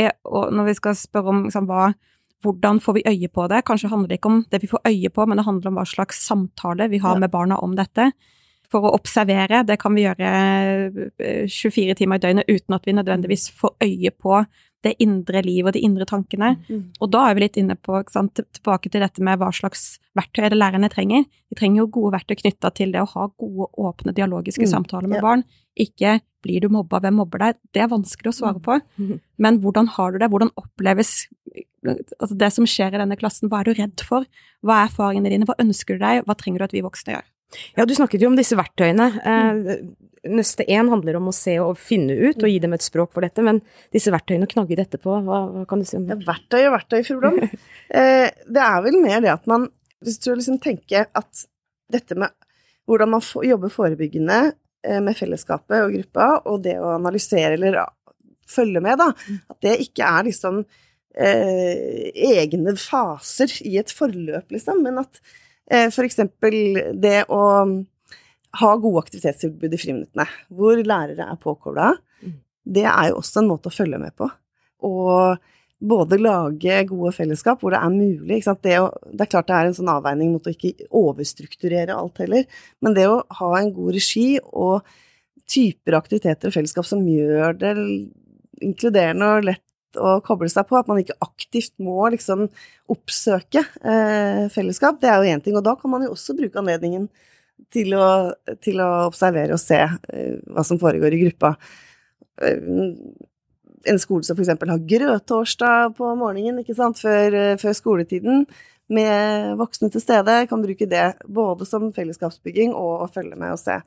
når 0.57 0.69
vi 0.69 0.77
skal 0.77 0.97
spørre 0.97 1.33
om 1.33 1.43
liksom, 1.45 1.69
hva, 1.69 1.91
hvordan 2.45 2.81
får 2.81 2.97
vi 2.97 3.05
øye 3.09 3.29
på 3.33 3.45
det, 3.49 3.63
kanskje 3.65 3.91
handler 3.93 4.09
det 4.09 4.19
ikke 4.19 4.33
om 4.33 4.39
det 4.49 4.61
vi 4.63 4.69
får 4.73 4.85
øye 4.89 5.13
på, 5.13 5.25
men 5.25 5.37
det 5.37 5.45
handler 5.45 5.69
om 5.69 5.77
hva 5.77 5.85
slags 5.89 6.21
samtale 6.25 6.89
vi 6.89 7.01
har 7.01 7.21
med 7.21 7.33
barna 7.33 7.61
om 7.61 7.77
dette. 7.77 8.09
For 8.71 8.83
å 8.83 8.93
observere, 8.97 9.63
det 9.63 9.77
kan 9.79 9.95
vi 9.95 10.03
gjøre 10.03 10.29
24 11.47 11.91
eh, 11.91 11.97
timer 11.97 12.19
i 12.19 12.23
døgnet 12.25 12.49
uten 12.51 12.75
at 12.75 12.87
vi 12.87 12.95
nødvendigvis 12.97 13.49
får 13.55 13.77
øye 13.85 14.11
på 14.11 14.41
det 14.85 14.93
indre 15.03 15.41
livet 15.45 15.71
og 15.71 15.75
de 15.77 15.83
indre 15.85 16.05
tankene. 16.07 16.53
Mm. 16.67 16.81
Og 17.01 17.11
da 17.13 17.23
er 17.27 17.37
vi 17.37 17.43
litt 17.45 17.57
inne 17.59 17.77
på, 17.79 17.97
sant, 18.13 18.39
tilbake 18.57 18.91
til 18.93 19.03
dette 19.03 19.23
med 19.25 19.39
hva 19.41 19.49
slags 19.55 19.97
verktøy 20.17 20.45
er 20.45 20.53
det 20.53 20.59
lærerne 20.59 20.89
trenger. 20.93 21.25
De 21.49 21.57
trenger 21.57 21.81
jo 21.81 21.91
gode 21.97 22.13
verktøy 22.17 22.37
knytta 22.43 22.71
til 22.77 22.93
det 22.93 23.01
å 23.01 23.09
ha 23.15 23.29
gode, 23.39 23.69
åpne 23.87 24.13
dialogiske 24.17 24.67
mm. 24.67 24.71
samtaler 24.73 25.09
med 25.11 25.21
ja. 25.21 25.25
barn. 25.25 25.45
Ikke 25.77 26.19
'blir 26.45 26.61
du 26.63 26.69
mobba, 26.71 27.01
hvem 27.03 27.17
mobber 27.19 27.41
deg?' 27.41 27.57
Det 27.73 27.81
er 27.83 27.89
vanskelig 27.91 28.31
å 28.31 28.37
svare 28.37 28.61
på. 28.63 28.77
Mm. 29.01 29.17
Men 29.43 29.61
hvordan 29.63 29.89
har 29.97 30.13
du 30.13 30.19
det? 30.21 30.29
Hvordan 30.31 30.53
oppleves 30.59 31.25
altså 31.87 32.35
det 32.35 32.51
som 32.53 32.67
skjer 32.67 32.95
i 32.95 33.01
denne 33.01 33.17
klassen? 33.19 33.49
Hva 33.49 33.61
er 33.61 33.69
du 33.69 33.79
redd 33.79 34.03
for? 34.05 34.27
Hva 34.65 34.81
er 34.81 34.91
erfaringene 34.91 35.33
dine? 35.33 35.47
Hva 35.49 35.57
ønsker 35.63 35.97
du 35.97 36.05
deg? 36.05 36.23
Hva 36.27 36.37
trenger 36.37 36.61
du 36.61 36.69
at 36.69 36.77
vi 36.77 36.85
voksne 36.85 37.17
gjør? 37.17 37.27
Ja, 37.77 37.85
du 37.87 37.93
snakket 37.95 38.21
jo 38.23 38.29
om 38.31 38.35
disse 38.37 38.57
verktøyene. 38.59 39.07
Mm. 39.23 39.95
Nøste 40.27 40.65
én 40.67 40.89
handler 40.91 41.15
om 41.19 41.29
å 41.29 41.35
se 41.35 41.53
og 41.63 41.77
finne 41.79 42.15
ut, 42.17 42.41
og 42.43 42.49
gi 42.51 42.57
dem 42.59 42.73
et 42.75 42.83
språk 42.83 43.13
for 43.15 43.23
dette, 43.23 43.43
men 43.45 43.61
disse 43.95 44.11
verktøyene 44.11 44.47
å 44.49 44.51
knagge 44.51 44.75
dette 44.79 44.99
på, 44.99 45.13
hva, 45.23 45.37
hva 45.53 45.63
kan 45.69 45.79
du 45.79 45.87
si 45.87 45.95
om 45.99 46.07
Ja, 46.09 46.17
det? 46.17 46.25
verktøy 46.27 46.65
og 46.67 46.73
verktøy, 46.75 46.99
fru 47.07 47.17
Blom. 47.21 47.37
Eh, 47.39 48.27
det 48.51 48.63
er 48.65 48.81
vel 48.83 48.97
mer 49.03 49.21
det 49.23 49.31
at 49.31 49.47
man 49.47 49.69
Hvis 50.03 50.19
du 50.25 50.33
liksom 50.35 50.59
tenker 50.61 51.07
at 51.17 51.45
dette 51.89 52.17
med 52.19 52.33
hvordan 52.87 53.09
man 53.15 53.23
jobber 53.47 53.71
forebyggende 53.71 54.35
eh, 54.85 54.99
med 55.03 55.15
fellesskapet 55.17 55.85
og 55.85 55.95
gruppa, 55.95 56.27
og 56.51 56.61
det 56.67 56.75
å 56.79 56.91
analysere 56.97 57.55
eller 57.57 57.79
følge 58.47 58.79
med, 58.83 58.99
da, 59.01 59.09
at 59.51 59.57
det 59.65 59.73
ikke 59.87 60.05
er 60.07 60.27
liksom 60.29 60.61
eh, 61.17 62.11
egne 62.29 62.75
faser 62.79 63.51
i 63.67 63.77
et 63.81 63.91
forløp, 63.91 64.51
liksom, 64.55 64.83
men 64.85 65.01
at 65.03 65.19
eh, 65.71 65.89
for 65.93 66.07
eksempel 66.07 66.57
det 66.99 67.25
å 67.29 67.43
ha 68.57 68.71
gode 68.81 69.03
aktivitetstilbud 69.03 69.75
i 69.75 69.79
friminuttene, 69.81 70.25
hvor 70.49 70.79
lærere 70.81 71.29
er 71.29 71.39
påkobla, 71.41 71.93
Mm. 72.23 72.33
det 72.65 72.85
er 72.85 73.09
jo 73.09 73.19
også 73.19 73.43
en 73.43 73.49
måte 73.51 73.69
å 73.69 73.75
følge 73.75 73.99
med 74.01 74.15
på. 74.17 74.29
Og 74.87 75.37
både 75.79 76.17
lage 76.17 76.79
gode 76.89 77.11
fellesskap 77.13 77.61
hvor 77.61 77.71
det 77.75 77.81
er 77.83 77.93
mulig. 77.93 78.39
Det, 78.63 78.79
å, 78.81 78.87
det 79.13 79.21
er 79.21 79.29
klart 79.29 79.47
det 79.47 79.57
er 79.57 79.69
en 79.69 79.77
sånn 79.77 79.91
avveining 79.93 80.31
mot 80.33 80.47
å 80.47 80.53
ikke 80.53 80.87
overstrukturere 80.89 81.93
alt 81.93 82.17
heller, 82.23 82.47
men 82.81 82.95
det 82.97 83.05
å 83.07 83.19
ha 83.39 83.51
en 83.59 83.69
god 83.75 83.93
regi 83.93 84.39
og 84.41 84.81
typer 85.47 85.99
aktiviteter 85.99 86.49
og 86.49 86.55
fellesskap 86.57 86.87
som 86.87 87.05
gjør 87.07 87.53
det 87.61 87.75
inkluderende 88.65 89.29
og 89.37 89.45
lett 89.51 89.63
å 89.99 90.17
koble 90.25 90.49
seg 90.51 90.67
på, 90.69 90.77
at 90.79 90.89
man 90.89 91.01
ikke 91.01 91.17
aktivt 91.23 91.73
må 91.83 92.09
liksom 92.13 92.45
oppsøke 92.93 93.63
eh, 93.83 94.45
fellesskap, 94.53 95.01
det 95.01 95.11
er 95.11 95.21
jo 95.21 95.35
én 95.35 95.43
ting. 95.43 95.57
Og 95.59 95.65
da 95.65 95.75
kan 95.79 95.93
man 95.93 96.05
jo 96.05 96.13
også 96.15 96.37
bruke 96.37 96.61
anledningen 96.61 97.09
til 97.73 97.95
å, 97.97 98.07
til 98.63 98.81
å 98.83 98.91
observere 99.07 99.57
og 99.57 99.61
se 99.61 99.81
eh, 99.83 100.37
hva 100.53 100.65
som 100.67 100.79
foregår 100.81 101.17
i 101.17 101.23
gruppa. 101.25 101.55
Eh, 102.41 102.71
en 103.87 103.99
skole 104.01 104.25
som 104.27 104.37
f.eks. 104.37 104.55
har 104.57 104.87
grøttorsdag 104.89 105.95
på 105.97 106.15
morgenen 106.19 106.63
ikke 106.63 106.75
sant? 106.77 106.99
Før, 107.01 107.35
eh, 107.35 107.55
før 107.61 107.77
skoletiden, 107.77 108.47
med 108.87 109.57
voksne 109.59 109.89
til 109.91 109.99
stede, 109.99 110.45
kan 110.47 110.61
bruke 110.63 110.87
det 110.87 111.07
både 111.27 111.65
som 111.67 111.89
fellesskapsbygging 111.95 112.71
og 112.71 113.03
å 113.03 113.09
følge 113.11 113.35
med 113.39 113.51
og 113.51 113.59
se. 113.59 113.81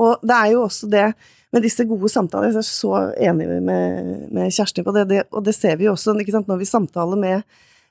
Og 0.00 0.24
det 0.24 0.36
er 0.38 0.52
jo 0.54 0.64
også 0.66 0.88
det 0.92 1.06
med 1.52 1.66
disse 1.66 1.84
gode 1.84 2.08
samtalene, 2.08 2.52
jeg 2.54 2.62
er 2.62 2.64
så 2.64 2.92
enig 3.20 3.48
med, 3.60 4.12
med 4.32 4.54
Kjersti 4.56 4.84
på 4.86 4.94
det, 4.96 5.04
det, 5.10 5.24
og 5.36 5.44
det 5.44 5.52
ser 5.52 5.76
vi 5.76 5.84
jo 5.84 5.92
også 5.92 6.14
når 6.16 6.60
vi 6.62 6.68
samtaler 6.68 7.20
med 7.20 7.42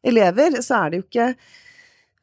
elever, 0.01 0.57
så 0.65 0.79
er 0.79 0.89
det 0.89 1.01
jo 1.01 1.05
ikke 1.05 1.27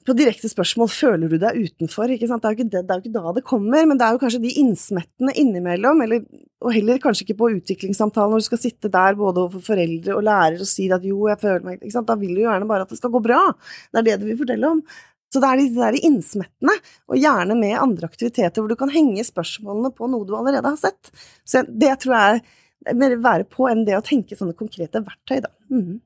på 0.08 0.14
direkte 0.16 0.48
spørsmål 0.48 0.88
føler 0.88 1.28
du 1.28 1.36
deg 1.40 1.56
utenfor. 1.68 2.08
Det 2.08 2.24
er, 2.24 2.54
det, 2.56 2.68
det 2.70 2.80
er 2.80 2.96
jo 2.96 3.02
ikke 3.02 3.12
da 3.18 3.32
det 3.36 3.44
kommer, 3.46 3.84
men 3.84 3.98
det 4.00 4.06
er 4.06 4.14
jo 4.14 4.20
kanskje 4.22 4.40
de 4.40 4.54
innsmettene 4.62 5.34
innimellom, 5.36 6.00
eller, 6.06 6.22
og 6.64 6.72
heller 6.72 7.00
kanskje 7.02 7.26
ikke 7.26 7.36
på 7.42 7.50
utviklingssamtalen 7.58 8.32
når 8.32 8.40
du 8.40 8.46
skal 8.46 8.62
sitte 8.62 8.90
der 8.92 9.18
både 9.18 9.44
overfor 9.44 9.66
foreldre 9.74 10.16
og 10.16 10.24
lærer 10.24 10.64
og 10.64 10.70
si 10.70 10.88
at 10.94 11.04
jo, 11.04 11.26
jeg 11.28 11.40
føler 11.42 11.66
meg? 11.66 11.84
Da 11.84 12.16
vil 12.16 12.32
du 12.32 12.40
jo 12.40 12.48
gjerne 12.48 12.70
bare 12.70 12.86
at 12.86 12.94
det 12.94 13.00
skal 13.02 13.12
gå 13.12 13.20
bra. 13.26 13.42
Det 13.92 14.00
er 14.00 14.08
det 14.08 14.16
du 14.22 14.26
vil 14.30 14.40
fortelle 14.40 14.72
om. 14.78 14.82
Så 15.28 15.42
det 15.42 15.48
er 15.48 15.60
de 15.60 15.68
der 15.76 15.98
innsmettene, 16.08 16.74
og 17.10 17.20
gjerne 17.20 17.56
med 17.58 17.76
andre 17.80 18.08
aktiviteter 18.08 18.62
hvor 18.62 18.72
du 18.72 18.78
kan 18.80 18.92
henge 18.92 19.24
spørsmålene 19.26 19.92
på 19.96 20.08
noe 20.08 20.28
du 20.28 20.34
allerede 20.38 20.72
har 20.72 20.80
sett. 20.80 21.12
Så 21.44 21.66
det 21.68 21.98
tror 22.02 22.16
jeg 22.16 22.42
er 22.88 22.98
mer 22.98 23.16
være 23.20 23.48
på 23.50 23.68
enn 23.68 23.84
det 23.88 23.98
å 23.98 24.04
tenke 24.04 24.38
sånne 24.38 24.56
konkrete 24.56 25.02
verktøy, 25.04 25.42
da. 25.44 25.52
Mm. 25.68 25.98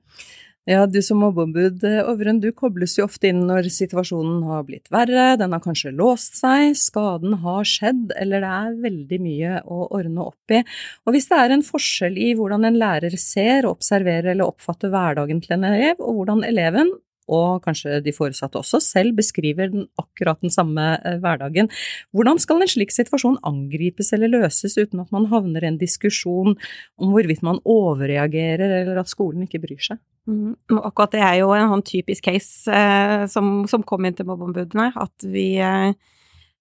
Ja, 0.71 0.85
du 0.87 1.01
som 1.03 1.19
mobbeombud, 1.19 1.83
eh, 1.83 2.35
du 2.39 2.53
kobles 2.55 2.95
jo 2.95 3.09
ofte 3.09 3.27
inn 3.33 3.41
når 3.49 3.67
situasjonen 3.67 4.45
har 4.47 4.63
blitt 4.63 4.87
verre, 4.95 5.37
den 5.37 5.51
har 5.51 5.63
kanskje 5.63 5.91
låst 5.91 6.39
seg, 6.39 6.77
skaden 6.79 7.35
har 7.43 7.67
skjedd, 7.67 8.13
eller 8.15 8.45
det 8.45 8.53
er 8.59 8.77
veldig 8.85 9.19
mye 9.25 9.57
å 9.67 9.89
ordne 9.91 10.23
opp 10.23 10.55
i. 10.55 10.63
Og 11.03 11.17
hvis 11.17 11.27
det 11.33 11.41
er 11.41 11.51
en 11.57 11.67
forskjell 11.67 12.15
i 12.15 12.31
hvordan 12.39 12.69
en 12.69 12.79
lærer 12.79 13.19
ser, 13.19 13.67
observerer 13.67 14.37
eller 14.37 14.55
oppfatter 14.55 14.95
hverdagen 14.95 15.43
til 15.43 15.57
en 15.59 15.67
elev, 15.67 15.99
og 15.99 16.21
hvordan 16.21 16.47
eleven, 16.47 16.95
og 17.31 17.63
kanskje 17.65 18.01
de 18.03 18.15
foresatte 18.15 18.59
også, 18.59 18.81
selv 18.83 19.17
beskriver 19.19 19.71
den, 19.73 19.87
akkurat 20.01 20.41
den 20.43 20.53
samme 20.53 20.97
eh, 20.99 21.19
hverdagen, 21.23 21.71
hvordan 22.13 22.41
skal 22.43 22.63
en 22.63 22.71
slik 22.71 22.95
situasjon 22.95 23.39
angripes 23.47 24.13
eller 24.17 24.33
løses 24.33 24.77
uten 24.79 25.05
at 25.05 25.13
man 25.15 25.29
havner 25.31 25.65
i 25.65 25.71
en 25.71 25.81
diskusjon 25.81 26.57
om 26.57 27.13
hvorvidt 27.15 27.45
man 27.47 27.61
overreagerer 27.63 28.81
eller 28.83 29.03
at 29.03 29.13
skolen 29.13 29.47
ikke 29.47 29.63
bryr 29.63 29.83
seg? 29.93 30.03
Mm, 30.31 30.55
akkurat 30.79 31.15
det 31.17 31.23
er 31.27 31.37
jo 31.41 31.51
en 31.55 31.71
sånn 31.73 31.85
typisk 31.87 32.29
case 32.29 32.71
eh, 32.71 33.27
som, 33.31 33.63
som 33.71 33.83
kom 33.87 34.07
inn 34.07 34.17
til 34.19 34.29
mobbeombudene, 34.29 34.93
at 34.95 35.27
vi, 35.27 35.47
eh, 35.59 35.95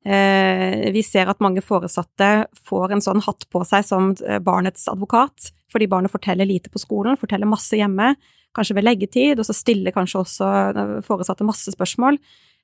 eh, 0.05 0.89
vi 0.93 1.03
ser 1.05 1.29
at 1.29 1.41
mange 1.45 1.61
foresatte 1.65 2.31
får 2.69 2.95
en 2.95 3.05
sånn 3.05 3.21
hatt 3.25 3.45
på 3.53 3.61
seg 3.69 3.85
som 3.85 4.13
eh, 4.25 4.41
barnets 4.41 4.87
advokat, 4.89 5.51
fordi 5.71 5.89
barnet 5.91 6.13
forteller 6.13 6.49
lite 6.49 6.73
på 6.73 6.81
skolen, 6.81 7.19
forteller 7.21 7.49
masse 7.49 7.77
hjemme, 7.77 8.15
kanskje 8.55 8.77
ved 8.77 8.87
leggetid, 8.87 9.39
og 9.39 9.47
så 9.47 9.55
stiller 9.55 9.95
kanskje 9.95 10.21
også 10.21 10.47
eh, 10.71 10.95
foresatte 11.07 11.47
masse 11.47 11.73
spørsmål, 11.73 12.19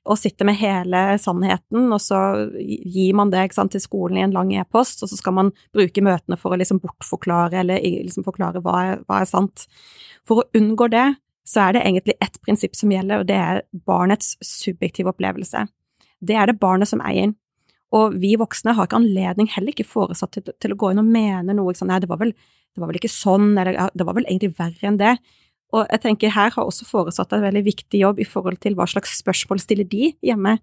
og 0.08 0.16
sitter 0.16 0.46
med 0.48 0.56
hele 0.56 1.00
sannheten, 1.20 1.88
og 1.92 2.00
så 2.00 2.18
gir 2.56 3.16
man 3.18 3.32
det 3.32 3.50
sant, 3.52 3.74
til 3.74 3.82
skolen 3.82 4.20
i 4.20 4.24
en 4.24 4.34
lang 4.34 4.52
e-post, 4.56 5.02
og 5.02 5.10
så 5.10 5.18
skal 5.18 5.34
man 5.36 5.50
bruke 5.74 6.04
møtene 6.04 6.38
for 6.40 6.54
å 6.54 6.60
liksom 6.60 6.80
bortforklare 6.80 7.60
eller 7.60 7.82
liksom 7.82 8.24
forklare 8.26 8.62
hva 8.64 8.76
er, 8.84 9.02
hva 9.08 9.20
er 9.20 9.28
sant. 9.28 9.66
For 10.28 10.42
å 10.42 10.48
unngå 10.56 10.88
det, 10.94 11.10
så 11.48 11.66
er 11.66 11.76
det 11.76 11.84
egentlig 11.84 12.16
ett 12.24 12.40
prinsipp 12.44 12.76
som 12.76 12.92
gjelder, 12.92 13.20
og 13.22 13.28
det 13.28 13.36
er 13.40 13.62
barnets 13.88 14.36
subjektive 14.44 15.12
opplevelse. 15.12 15.66
Det 16.20 16.36
er 16.36 16.50
det 16.50 16.60
barnet 16.60 16.90
som 16.90 17.02
eier. 17.04 17.34
Og 17.96 18.18
vi 18.20 18.34
voksne 18.36 18.74
har 18.76 18.88
ikke 18.88 19.00
anledning, 19.00 19.48
heller 19.52 19.72
ikke 19.72 19.88
foresatt, 19.88 20.34
til, 20.36 20.52
til 20.60 20.74
å 20.74 20.78
gå 20.80 20.92
inn 20.92 21.00
og 21.00 21.08
mene 21.08 21.56
noe 21.56 21.72
sånn 21.76 21.88
nei, 21.88 22.00
det 22.04 22.10
var, 22.10 22.20
vel, 22.20 22.34
det 22.76 22.82
var 22.82 22.90
vel 22.90 23.00
ikke 23.00 23.12
sånn, 23.12 23.54
eller 23.56 23.88
det 23.96 24.08
var 24.08 24.18
vel 24.18 24.28
egentlig 24.28 24.52
verre 24.58 24.90
enn 24.90 25.00
det. 25.00 25.14
Og 25.76 25.84
jeg 25.92 26.00
tenker 26.00 26.32
her 26.32 26.52
har 26.54 26.64
også 26.64 26.86
foresatt 26.88 27.32
en 27.36 27.44
veldig 27.44 27.64
viktig 27.66 28.00
jobb 28.00 28.20
i 28.22 28.26
forhold 28.28 28.60
til 28.64 28.76
hva 28.78 28.86
slags 28.88 29.18
spørsmål 29.20 29.60
stiller 29.60 29.88
de 29.88 30.12
hjemme. 30.24 30.56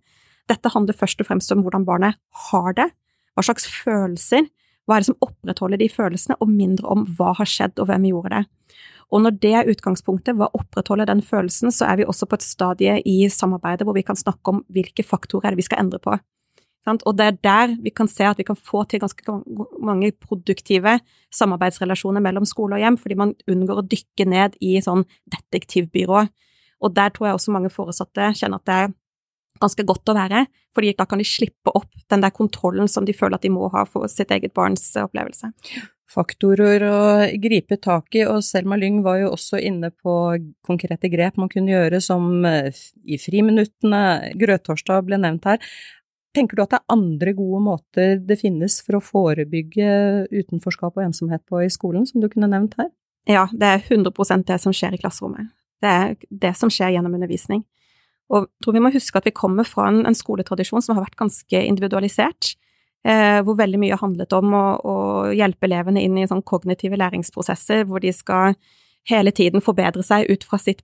Dette 0.49 0.71
handler 0.73 0.97
først 0.97 1.21
og 1.21 1.29
fremst 1.29 1.53
om 1.53 1.61
hvordan 1.65 1.85
barnet 1.85 2.17
har 2.49 2.73
det, 2.77 2.89
hva 3.35 3.45
slags 3.45 3.67
følelser, 3.69 4.47
hva 4.85 4.97
er 4.97 5.03
det 5.03 5.09
som 5.09 5.25
opprettholder 5.25 5.81
de 5.81 5.89
følelsene, 5.89 6.37
og 6.41 6.49
mindre 6.49 6.89
om 6.93 7.05
hva 7.17 7.33
har 7.37 7.49
skjedd 7.49 7.81
og 7.81 7.89
hvem 7.89 8.09
gjorde 8.11 8.33
det. 8.37 8.43
Og 9.13 9.21
når 9.21 9.37
det 9.41 9.53
er 9.53 9.69
utgangspunktet, 9.69 10.37
hva 10.37 10.49
opprettholder 10.57 11.09
den 11.09 11.21
følelsen, 11.25 11.73
så 11.73 11.89
er 11.89 12.01
vi 12.01 12.07
også 12.09 12.27
på 12.29 12.39
et 12.39 12.45
stadie 12.45 12.95
i 13.05 13.17
samarbeidet 13.29 13.85
hvor 13.85 13.97
vi 13.97 14.05
kan 14.05 14.17
snakke 14.17 14.53
om 14.53 14.63
hvilke 14.73 15.05
faktorer 15.05 15.51
er 15.51 15.59
vi 15.59 15.65
skal 15.65 15.83
endre 15.85 16.01
på. 16.01 16.17
Og 16.85 17.15
det 17.17 17.25
er 17.25 17.37
der 17.43 17.75
vi 17.81 17.89
kan 17.89 18.07
se 18.07 18.27
at 18.29 18.37
vi 18.37 18.45
kan 18.45 18.57
få 18.57 18.83
til 18.89 19.01
ganske 19.01 19.37
mange 19.81 20.11
produktive 20.11 20.99
samarbeidsrelasjoner 21.33 22.21
mellom 22.21 22.45
skole 22.45 22.77
og 22.77 22.83
hjem, 22.83 22.99
fordi 23.01 23.17
man 23.17 23.33
unngår 23.49 23.81
å 23.81 23.87
dykke 23.89 24.27
ned 24.29 24.59
i 24.61 24.77
sånn 24.85 25.05
detektivbyrå. 25.33 26.27
Og 26.85 26.93
der 26.93 27.09
tror 27.09 27.29
jeg 27.29 27.39
også 27.39 27.55
mange 27.55 27.73
foresatte 27.73 28.29
kjenner 28.37 28.61
at 28.61 28.69
det 28.69 28.77
er 28.83 28.93
ganske 29.63 29.85
godt 29.87 30.11
å 30.11 30.17
være, 30.17 30.45
fordi 30.75 30.93
da 30.99 31.07
kan 31.07 31.21
de 31.21 31.25
slippe 31.27 31.71
opp 31.73 31.91
den 32.11 32.21
der 32.21 32.33
kontrollen 32.35 32.89
som 32.91 33.05
de 33.07 33.15
føler 33.15 33.39
at 33.39 33.45
de 33.45 33.53
må 33.55 33.69
ha 33.73 33.85
for 33.87 34.11
sitt 34.11 34.33
eget 34.35 34.53
barns 34.53 34.89
opplevelse. 34.99 35.53
Faktorer 36.11 36.83
å 36.85 36.97
gripe 37.41 37.79
tak 37.81 38.13
i, 38.15 38.25
og 38.29 38.43
Selma 38.45 38.77
Lyng 38.77 39.01
var 39.03 39.23
jo 39.23 39.31
også 39.33 39.57
inne 39.57 39.89
på 39.89 40.13
konkrete 40.67 41.09
grep 41.11 41.39
man 41.41 41.49
kunne 41.51 41.73
gjøre, 41.73 42.01
som 42.03 42.45
i 42.45 43.17
friminuttene, 43.19 44.35
grøttorsdag 44.37 45.07
ble 45.07 45.19
nevnt 45.23 45.47
her. 45.49 45.71
Tenker 46.35 46.57
du 46.57 46.63
at 46.65 46.73
det 46.73 46.81
er 46.81 46.95
andre 46.95 47.31
gode 47.37 47.61
måter 47.63 48.17
det 48.19 48.39
finnes 48.41 48.81
for 48.83 48.97
å 48.97 49.03
forebygge 49.03 49.87
utenforskap 50.33 50.97
og 50.97 51.05
ensomhet 51.05 51.45
på 51.47 51.63
i 51.63 51.71
skolen, 51.71 52.03
som 52.09 52.23
du 52.23 52.27
kunne 52.31 52.49
nevnt 52.51 52.75
her? 52.79 52.91
Ja, 53.29 53.47
det 53.53 53.69
er 53.69 53.81
100 53.81 54.43
det 54.45 54.59
som 54.61 54.75
skjer 54.75 54.97
i 54.97 54.99
klasserommet. 55.01 55.49
Det 55.81 55.91
er 55.91 56.13
det 56.29 56.53
som 56.57 56.69
skjer 56.71 56.93
gjennom 56.95 57.15
undervisning. 57.17 57.63
Og 58.33 58.45
jeg 58.45 58.65
tror 58.65 58.75
vi 58.75 58.83
må 58.83 58.91
huske 58.93 59.19
at 59.19 59.27
vi 59.27 59.35
kommer 59.37 59.67
fra 59.67 59.87
en, 59.89 60.03
en 60.09 60.17
skoletradisjon 60.17 60.83
som 60.83 60.97
har 60.97 61.05
vært 61.05 61.19
ganske 61.19 61.61
individualisert, 61.61 62.55
eh, 63.05 63.39
hvor 63.45 63.57
veldig 63.59 63.81
mye 63.81 63.99
handlet 64.01 64.33
om 64.37 64.55
å, 64.57 64.65
å 64.81 64.95
hjelpe 65.35 65.69
elevene 65.69 66.03
inn 66.03 66.17
i 66.17 66.27
sånn 66.29 66.43
kognitive 66.45 66.97
læringsprosesser, 67.01 67.85
hvor 67.89 68.03
de 68.03 68.13
skal 68.15 68.57
hele 69.09 69.33
tiden 69.35 69.61
forbedre 69.61 70.01
seg 70.05 70.25
ut 70.31 70.45
fra 70.47 70.57
sitt, 70.61 70.81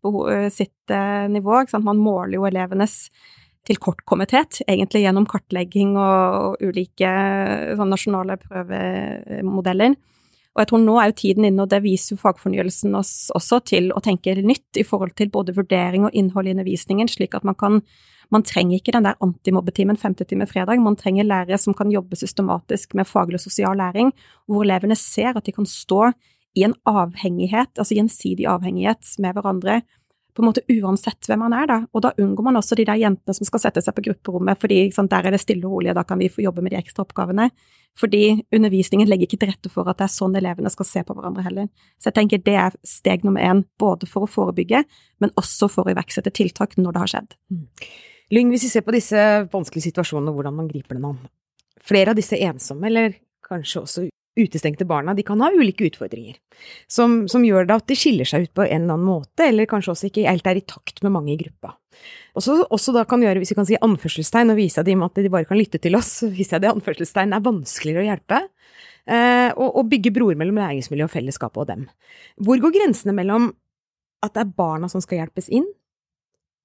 sitt 0.54 0.94
eh, 0.94 1.28
nivå. 1.34 1.64
Man 1.82 2.02
måler 2.02 2.38
jo 2.38 2.50
elevenes 2.50 3.08
tilkortkommethet, 3.68 4.64
egentlig 4.68 5.04
gjennom 5.04 5.28
kartlegging 5.30 5.94
og, 6.00 6.62
ulike 6.64 7.12
sånn, 7.78 7.92
nasjonale 7.94 8.40
prøvemodeller. 8.42 9.98
Og 10.52 10.60
jeg 10.60 10.68
tror 10.68 10.82
nå 10.84 10.96
er 11.00 11.12
jo 11.12 11.18
tiden 11.22 11.46
inne, 11.48 11.64
og 11.64 11.72
det 11.72 11.80
viser 11.86 12.16
jo 12.16 12.22
fagfornyelsen 12.24 12.96
oss 13.00 13.14
også, 13.38 13.62
til 13.72 13.92
å 13.96 14.02
tenke 14.04 14.34
nytt 14.42 14.82
i 14.82 14.84
forhold 14.88 15.14
til 15.16 15.32
både 15.32 15.56
vurdering 15.56 16.10
og 16.10 16.18
innhold 16.18 16.50
i 16.50 16.56
undervisningen, 16.56 17.12
slik 17.12 17.38
at 17.38 17.48
man 17.48 17.60
kan 17.60 17.84
Man 18.32 18.46
trenger 18.48 18.78
ikke 18.78 18.94
den 18.96 19.04
der 19.04 19.18
antimobbetimen 19.20 19.98
femte 20.00 20.24
time 20.24 20.46
fredag, 20.48 20.80
man 20.80 20.96
trenger 20.96 21.26
lærere 21.28 21.58
som 21.60 21.74
kan 21.76 21.90
jobbe 21.92 22.16
systematisk 22.16 22.94
med 22.96 23.04
faglig 23.04 23.42
og 23.42 23.44
sosial 23.44 23.76
læring, 23.76 24.14
hvor 24.48 24.64
elevene 24.64 24.96
ser 24.96 25.36
at 25.36 25.44
de 25.44 25.52
kan 25.52 25.68
stå 25.68 26.14
i 26.56 26.64
en 26.64 26.76
avhengighet, 26.88 27.74
altså 27.76 27.98
gjensidig 27.98 28.48
avhengighet 28.48 29.04
med 29.20 29.36
hverandre, 29.36 29.82
på 30.34 30.44
en 30.44 30.50
måte 30.50 30.64
uansett 30.72 31.28
hvem 31.28 31.42
man 31.44 31.56
er, 31.56 31.68
da. 31.70 31.78
Og 31.92 32.04
da 32.06 32.14
unngår 32.22 32.48
man 32.48 32.60
også 32.60 32.78
de 32.80 32.86
der 32.88 33.00
jentene 33.02 33.36
som 33.36 33.48
skal 33.48 33.64
sette 33.66 33.84
seg 33.84 33.96
på 33.98 34.04
grupperommet, 34.08 34.60
fordi 34.62 34.82
sant, 34.96 35.12
der 35.12 35.28
er 35.28 35.36
det 35.36 35.42
stille 35.44 35.68
og 35.68 35.78
rolig, 35.78 35.92
og 35.92 36.00
da 36.00 36.06
kan 36.08 36.22
vi 36.22 36.32
få 36.32 36.44
jobbe 36.46 36.64
med 36.66 36.76
de 36.76 36.80
ekstra 36.80 37.06
oppgavene. 37.06 37.50
Fordi 38.00 38.24
undervisningen 38.56 39.10
legger 39.10 39.28
ikke 39.28 39.42
til 39.42 39.52
rette 39.52 39.72
for 39.72 39.90
at 39.92 40.00
det 40.00 40.06
er 40.08 40.14
sånn 40.14 40.38
elevene 40.40 40.72
skal 40.72 40.88
se 40.88 41.04
på 41.04 41.16
hverandre 41.18 41.44
heller. 41.44 41.68
Så 42.00 42.08
jeg 42.10 42.18
tenker 42.22 42.44
det 42.46 42.56
er 42.56 42.78
steg 42.88 43.26
nummer 43.28 43.44
én, 43.44 43.66
både 43.82 44.08
for 44.08 44.24
å 44.24 44.32
forebygge, 44.32 44.86
men 45.20 45.36
også 45.40 45.68
for 45.72 45.88
å 45.88 45.92
iverksette 45.92 46.32
tiltak 46.38 46.78
når 46.80 46.96
det 46.96 47.04
har 47.04 47.14
skjedd. 47.16 47.36
Mm. 47.52 47.66
Lyng, 48.32 48.54
hvis 48.54 48.64
vi 48.64 48.72
ser 48.72 48.86
på 48.88 48.96
disse 48.96 49.26
vanskelige 49.52 49.90
situasjonene 49.90 50.32
hvordan 50.32 50.56
man 50.62 50.72
griper 50.72 50.96
dem 50.96 51.10
an. 51.10 51.20
Flere 51.84 52.14
av 52.14 52.20
disse 52.20 52.40
ensomme, 52.40 52.88
eller 52.88 53.18
kanskje 53.44 53.84
også 53.84 54.08
utestengte 54.40 54.86
barna, 54.88 55.14
de 55.14 55.24
kan 55.28 55.42
ha 55.44 55.50
ulike 55.52 55.86
utfordringer, 55.90 56.38
som, 56.88 57.26
som, 57.32 57.44
gjør 57.46 57.68
det 57.68 57.78
at 57.82 57.88
de 57.92 57.98
skiller 58.00 58.28
seg 58.28 58.48
ut 58.48 58.54
på 58.56 58.64
en 58.64 58.86
eller 58.86 58.96
annen 58.96 59.08
måte, 59.08 59.44
eller 59.48 59.68
kanskje 59.70 59.92
også 59.94 60.08
ikke 60.08 60.24
helt 60.28 60.48
er 60.48 60.62
i 60.62 60.64
takt 60.64 61.02
med 61.04 61.14
mange 61.16 61.34
i 61.34 61.40
gruppa. 61.42 61.74
Også, 62.40 62.56
også 62.72 62.96
da 62.96 63.04
kan 63.10 63.24
gjøre, 63.24 63.42
hvis 63.42 63.52
vi 63.52 63.60
kan 63.60 63.68
si 63.68 63.80
anførselstegn, 63.84 64.54
og 64.54 64.60
vise 64.62 64.86
dem 64.88 65.04
at 65.04 65.20
de 65.20 65.34
bare 65.34 65.50
kan 65.50 65.60
lytte 65.60 65.82
til 65.84 66.00
oss, 66.00 66.22
viser 66.38 66.58
jeg 66.58 66.66
det 66.66 66.72
anførselstegn 66.72 67.36
er 67.36 67.46
vanskeligere 67.50 68.06
å 68.06 68.08
hjelpe, 68.08 68.42
eh, 69.12 69.50
og, 69.52 69.68
og, 69.68 69.84
bygge 69.92 70.16
broer 70.16 70.40
mellom 70.40 70.62
læringsmiljø 70.64 71.10
og 71.10 71.14
fellesskapet 71.14 71.66
og 71.66 71.72
dem. 71.74 71.86
Hvor 72.40 72.64
går 72.64 72.76
grensene 72.80 73.16
mellom 73.18 73.52
at 74.24 74.36
det 74.36 74.46
er 74.46 74.58
barna 74.64 74.88
som 74.92 75.04
skal 75.04 75.26
hjelpes 75.26 75.52
inn, 75.52 75.68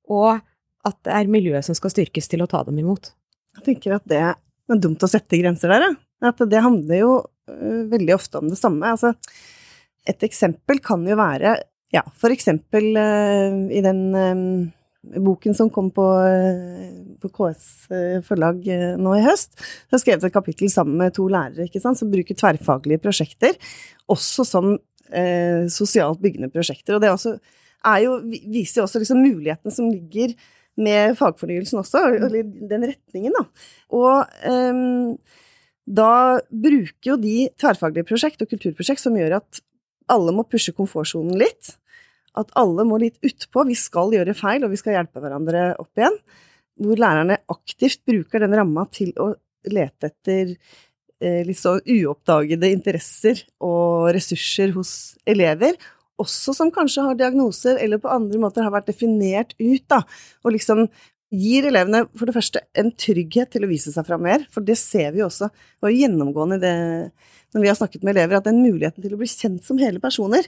og 0.06 0.38
at 0.86 0.98
det 1.02 1.14
er 1.18 1.30
miljøet 1.30 1.66
som 1.66 1.74
skal 1.74 1.90
styrkes 1.90 2.30
til 2.30 2.44
å 2.44 2.50
ta 2.50 2.62
dem 2.66 2.78
imot? 2.78 3.10
Jeg 3.58 3.72
tenker 3.72 3.96
at 3.96 4.04
det 4.06 4.20
er 4.22 4.36
dumt 4.78 5.02
å 5.02 5.10
sette 5.10 5.40
grenser 5.40 5.72
der, 5.72 5.88
ja. 5.88 5.94
At 6.24 6.38
det 6.48 6.62
handler 6.64 6.96
jo 6.96 7.10
veldig 7.46 8.14
ofte 8.16 8.40
om 8.40 8.50
det 8.50 8.58
samme. 8.60 8.92
Altså, 8.94 9.12
et 10.06 10.26
eksempel 10.26 10.80
kan 10.84 11.04
jo 11.06 11.18
være 11.18 11.56
ja, 11.94 12.02
for 12.18 12.34
eksempel 12.34 12.88
uh, 12.98 13.60
i 13.72 13.82
den 13.84 14.00
um, 14.14 14.64
boken 15.22 15.54
som 15.54 15.70
kom 15.70 15.92
på, 15.94 16.04
på 17.22 17.28
KS 17.30 17.68
forlag 18.26 18.64
nå 18.98 19.12
i 19.14 19.22
høst, 19.22 19.54
så 19.86 19.94
har 19.94 20.02
skrevet 20.02 20.26
et 20.26 20.34
kapittel 20.34 20.70
sammen 20.72 20.98
med 20.98 21.14
to 21.14 21.28
lærere 21.30 21.70
sant, 21.78 22.00
som 22.00 22.10
bruker 22.10 22.34
tverrfaglige 22.34 23.04
prosjekter, 23.04 23.54
også 24.10 24.42
som 24.42 24.72
sosialt 25.70 26.18
byggende 26.18 26.50
prosjekter. 26.50 26.96
Og 26.96 27.04
det 27.04 27.12
også, 27.12 27.36
jo, 28.02 28.16
viser 28.50 28.80
jo 28.80 28.88
også 28.88 28.98
liksom 28.98 29.22
mulighetene 29.22 29.76
som 29.76 29.86
ligger 29.86 30.34
med 30.76 31.16
fagfornyelsen 31.16 31.80
også, 31.80 32.02
eller 32.18 32.42
den 32.42 32.88
retningen, 32.90 33.36
da. 33.36 33.44
Og 33.94 34.26
um, 34.50 35.14
da 35.86 36.40
bruker 36.50 37.12
jo 37.12 37.16
de 37.20 37.46
tverrfaglige 37.58 38.08
prosjekt 38.08 38.42
og 38.42 38.50
kulturprosjekt 38.50 39.02
som 39.02 39.16
gjør 39.16 39.38
at 39.38 39.60
alle 40.10 40.34
må 40.34 40.44
pushe 40.46 40.74
komfortsonen 40.74 41.38
litt. 41.38 41.76
At 42.36 42.50
alle 42.58 42.84
må 42.86 42.98
litt 43.00 43.16
utpå. 43.24 43.64
Vi 43.68 43.76
skal 43.78 44.12
gjøre 44.14 44.36
feil, 44.36 44.66
og 44.66 44.74
vi 44.74 44.80
skal 44.80 44.98
hjelpe 44.98 45.22
hverandre 45.22 45.70
opp 45.80 45.98
igjen. 45.98 46.18
Hvor 46.82 47.00
lærerne 47.00 47.38
aktivt 47.50 48.02
bruker 48.06 48.42
den 48.42 48.56
ramma 48.58 48.84
til 48.92 49.14
å 49.22 49.30
lete 49.72 50.10
etter 50.10 50.52
eh, 50.52 51.42
litt 51.46 51.58
så 51.58 51.78
uoppdagede 51.80 52.70
interesser 52.74 53.40
og 53.64 54.12
ressurser 54.14 54.74
hos 54.76 54.92
elever. 55.26 55.78
Også 56.20 56.54
som 56.56 56.70
kanskje 56.72 57.06
har 57.06 57.18
diagnoser, 57.18 57.80
eller 57.82 58.00
på 58.02 58.10
andre 58.12 58.40
måter 58.42 58.66
har 58.66 58.74
vært 58.74 58.90
definert 58.90 59.54
ut, 59.58 59.84
da. 59.88 60.02
Og 60.44 60.54
liksom 60.56 60.86
gir 61.34 61.66
elevene 61.66 62.04
for 62.14 62.28
det 62.28 62.36
første 62.36 62.62
en 62.78 62.92
trygghet 62.94 63.50
til 63.54 63.66
å 63.66 63.70
vise 63.70 63.90
seg 63.92 64.06
fram 64.06 64.22
mer, 64.22 64.44
for 64.52 64.64
det 64.66 64.76
ser 64.78 65.10
vi 65.16 65.24
også, 65.26 65.48
og 65.82 65.94
gjennomgående 65.94 66.60
det 66.62 66.76
når 67.54 67.62
vi 67.62 67.70
har 67.70 67.78
snakket 67.78 68.04
med 68.04 68.14
elever, 68.14 68.38
at 68.38 68.46
den 68.46 68.60
muligheten 68.60 69.02
til 69.02 69.14
å 69.16 69.18
bli 69.20 69.28
kjent 69.30 69.64
som 69.64 69.80
hele 69.80 70.02
personer, 70.02 70.46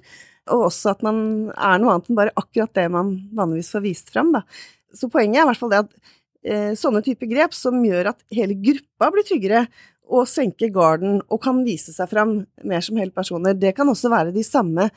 og 0.53 0.69
også 0.69 0.93
at 0.93 1.05
man 1.07 1.19
er 1.55 1.81
noe 1.81 1.95
annet 1.95 2.11
enn 2.11 2.19
bare 2.19 2.35
akkurat 2.39 2.75
det 2.77 2.87
man 2.93 3.15
vanligvis 3.37 3.73
får 3.75 3.85
vist 3.85 4.13
fram, 4.13 4.33
da. 4.37 4.45
Så 4.95 5.11
poenget 5.13 5.41
er 5.41 5.47
i 5.47 5.51
hvert 5.51 5.61
fall 5.61 5.73
det 5.73 5.83
at 5.85 5.95
eh, 6.45 6.73
sånne 6.79 7.03
typer 7.05 7.31
grep 7.31 7.57
som 7.57 7.79
gjør 7.85 8.13
at 8.13 8.21
hele 8.35 8.57
gruppa 8.61 9.11
blir 9.15 9.27
tryggere, 9.29 9.67
og 10.09 10.25
senker 10.25 10.71
garden 10.73 11.19
og 11.29 11.41
kan 11.45 11.59
vise 11.67 11.93
seg 11.93 12.09
fram 12.09 12.39
mer 12.65 12.85
som 12.85 12.97
hele 12.97 13.13
personer, 13.13 13.57
det 13.57 13.75
kan 13.77 13.89
også 13.93 14.09
være 14.13 14.33
de 14.33 14.45
samme 14.47 14.89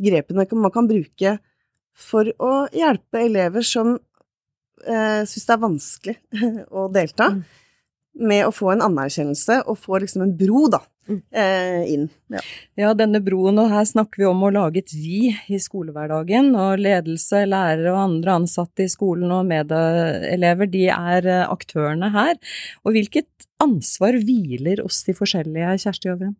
grepene 0.00 0.46
man 0.62 0.74
kan 0.74 0.86
bruke 0.86 1.36
for 2.00 2.30
å 2.38 2.52
hjelpe 2.72 3.24
elever 3.24 3.66
som 3.66 3.96
eh, 4.86 5.22
syns 5.28 5.48
det 5.48 5.56
er 5.56 5.64
vanskelig 5.64 6.16
å 6.78 6.86
delta, 6.92 7.32
mm. 7.34 7.42
med 8.30 8.46
å 8.46 8.54
få 8.54 8.72
en 8.74 8.86
anerkjennelse 8.86 9.62
og 9.66 9.78
få 9.80 10.02
liksom 10.04 10.26
en 10.26 10.34
bro, 10.38 10.66
da. 10.72 10.82
Mm. 11.10 11.22
Eh, 11.34 11.92
inn. 11.94 12.04
Ja. 12.30 12.40
ja. 12.78 12.90
denne 12.94 13.18
broen, 13.24 13.58
og 13.58 13.72
her 13.72 13.86
snakker 13.88 14.22
vi 14.22 14.28
om 14.28 14.44
å 14.46 14.52
lage 14.54 14.82
et 14.84 14.92
vi 14.94 15.32
i 15.50 15.58
skolehverdagen. 15.58 16.52
Og 16.54 16.82
ledelse, 16.84 17.42
lærere 17.50 17.90
og 17.94 18.02
andre 18.04 18.36
ansatte 18.42 18.86
i 18.86 18.92
skolen 18.92 19.32
og 19.34 19.48
medelever, 19.50 20.70
de 20.70 20.84
er 20.94 21.26
eh, 21.26 21.48
aktørene 21.50 22.12
her. 22.14 22.38
Og 22.84 22.94
hvilket 22.94 23.48
ansvar 23.60 24.20
hviler 24.22 24.84
oss 24.84 25.02
de 25.08 25.16
forskjellige, 25.16 25.80
Kjersti 25.82 26.12
Øvren? 26.12 26.36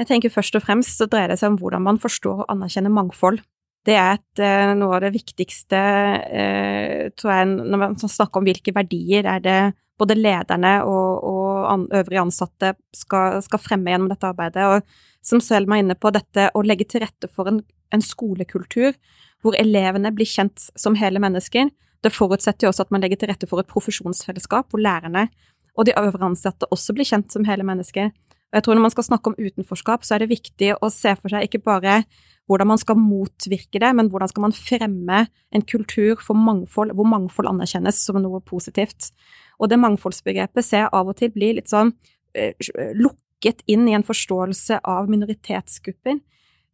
Jeg 0.00 0.10
tenker 0.10 0.32
først 0.34 0.56
og 0.58 0.64
fremst 0.66 0.98
så 0.98 1.06
dreier 1.06 1.30
det 1.30 1.38
seg 1.38 1.52
om 1.52 1.58
hvordan 1.60 1.84
man 1.86 2.00
forstår 2.02 2.42
og 2.42 2.48
anerkjenner 2.50 2.92
mangfold. 2.92 3.40
Det 3.84 3.94
er 4.00 4.16
et, 4.16 4.40
eh, 4.40 4.72
noe 4.78 4.96
av 4.96 5.04
det 5.04 5.12
viktigste, 5.12 5.76
eh, 5.76 7.10
tror 7.12 7.32
jeg, 7.34 7.48
når 7.52 7.80
man 7.82 7.96
snakker 8.00 8.40
om 8.40 8.46
hvilke 8.48 8.72
verdier 8.72 9.28
er 9.28 9.42
det 9.44 9.58
både 10.00 10.16
lederne 10.16 10.72
og, 10.88 11.24
og 11.24 11.90
øvrige 11.94 12.22
ansatte 12.24 12.72
skal, 12.96 13.42
skal, 13.44 13.62
fremme 13.62 13.92
gjennom 13.92 14.10
dette 14.10 14.26
arbeidet. 14.26 14.64
Og 14.64 15.24
som 15.24 15.40
Selma 15.40 15.76
er 15.76 15.84
inne 15.84 15.98
på, 15.98 16.10
dette 16.14 16.48
å 16.54 16.64
legge 16.64 16.88
til 16.88 17.04
rette 17.04 17.30
for 17.30 17.50
en, 17.50 17.60
en 17.94 18.02
skolekultur 18.02 18.96
hvor 19.44 19.56
elevene 19.60 20.12
blir 20.16 20.28
kjent 20.28 20.70
som 20.80 20.96
hele 20.98 21.20
mennesker. 21.22 21.70
Det 22.04 22.12
forutsetter 22.12 22.66
jo 22.66 22.72
også 22.72 22.86
at 22.88 22.92
man 22.94 23.04
legger 23.04 23.20
til 23.20 23.30
rette 23.30 23.48
for 23.48 23.60
et 23.60 23.70
profesjonsfellesskap 23.70 24.72
hvor 24.72 24.82
lærerne 24.82 25.28
og 25.74 25.86
de 25.86 25.94
øvrige 25.98 26.26
ansatte 26.26 26.68
også 26.72 26.94
blir 26.96 27.08
kjent 27.08 27.32
som 27.32 27.46
hele 27.48 27.66
mennesker. 27.66 28.12
Og 28.54 28.58
jeg 28.58 28.64
tror 28.64 28.74
Når 28.74 28.86
man 28.86 28.94
skal 28.94 29.04
snakke 29.04 29.30
om 29.30 29.38
utenforskap, 29.38 30.04
så 30.04 30.14
er 30.14 30.18
det 30.22 30.30
viktig 30.30 30.74
å 30.78 30.90
se 30.90 31.14
for 31.18 31.28
seg 31.28 31.48
ikke 31.48 31.64
bare 31.64 32.04
hvordan 32.50 32.68
man 32.68 32.80
skal 32.80 32.98
motvirke 33.00 33.80
det, 33.80 33.90
men 33.96 34.10
hvordan 34.12 34.30
skal 34.30 34.44
man 34.46 34.56
fremme 34.56 35.20
en 35.54 35.64
kultur 35.64 36.20
for 36.22 36.36
mangfold, 36.36 36.92
hvor 36.96 37.08
mangfold 37.08 37.48
anerkjennes 37.48 38.02
som 38.04 38.20
noe 38.20 38.42
positivt. 38.44 39.12
Og 39.60 39.70
det 39.72 39.80
mangfoldsbegrepet 39.80 40.66
ser 40.66 40.84
jeg 40.84 40.92
av 40.92 41.08
og 41.08 41.16
til 41.20 41.32
blir 41.32 41.56
litt 41.58 41.72
sånn 41.72 41.94
eh, 42.36 42.52
lukket 42.98 43.64
inn 43.70 43.88
i 43.88 43.96
en 43.96 44.04
forståelse 44.04 44.82
av 44.84 45.08
minoritetsgrupper, 45.12 46.20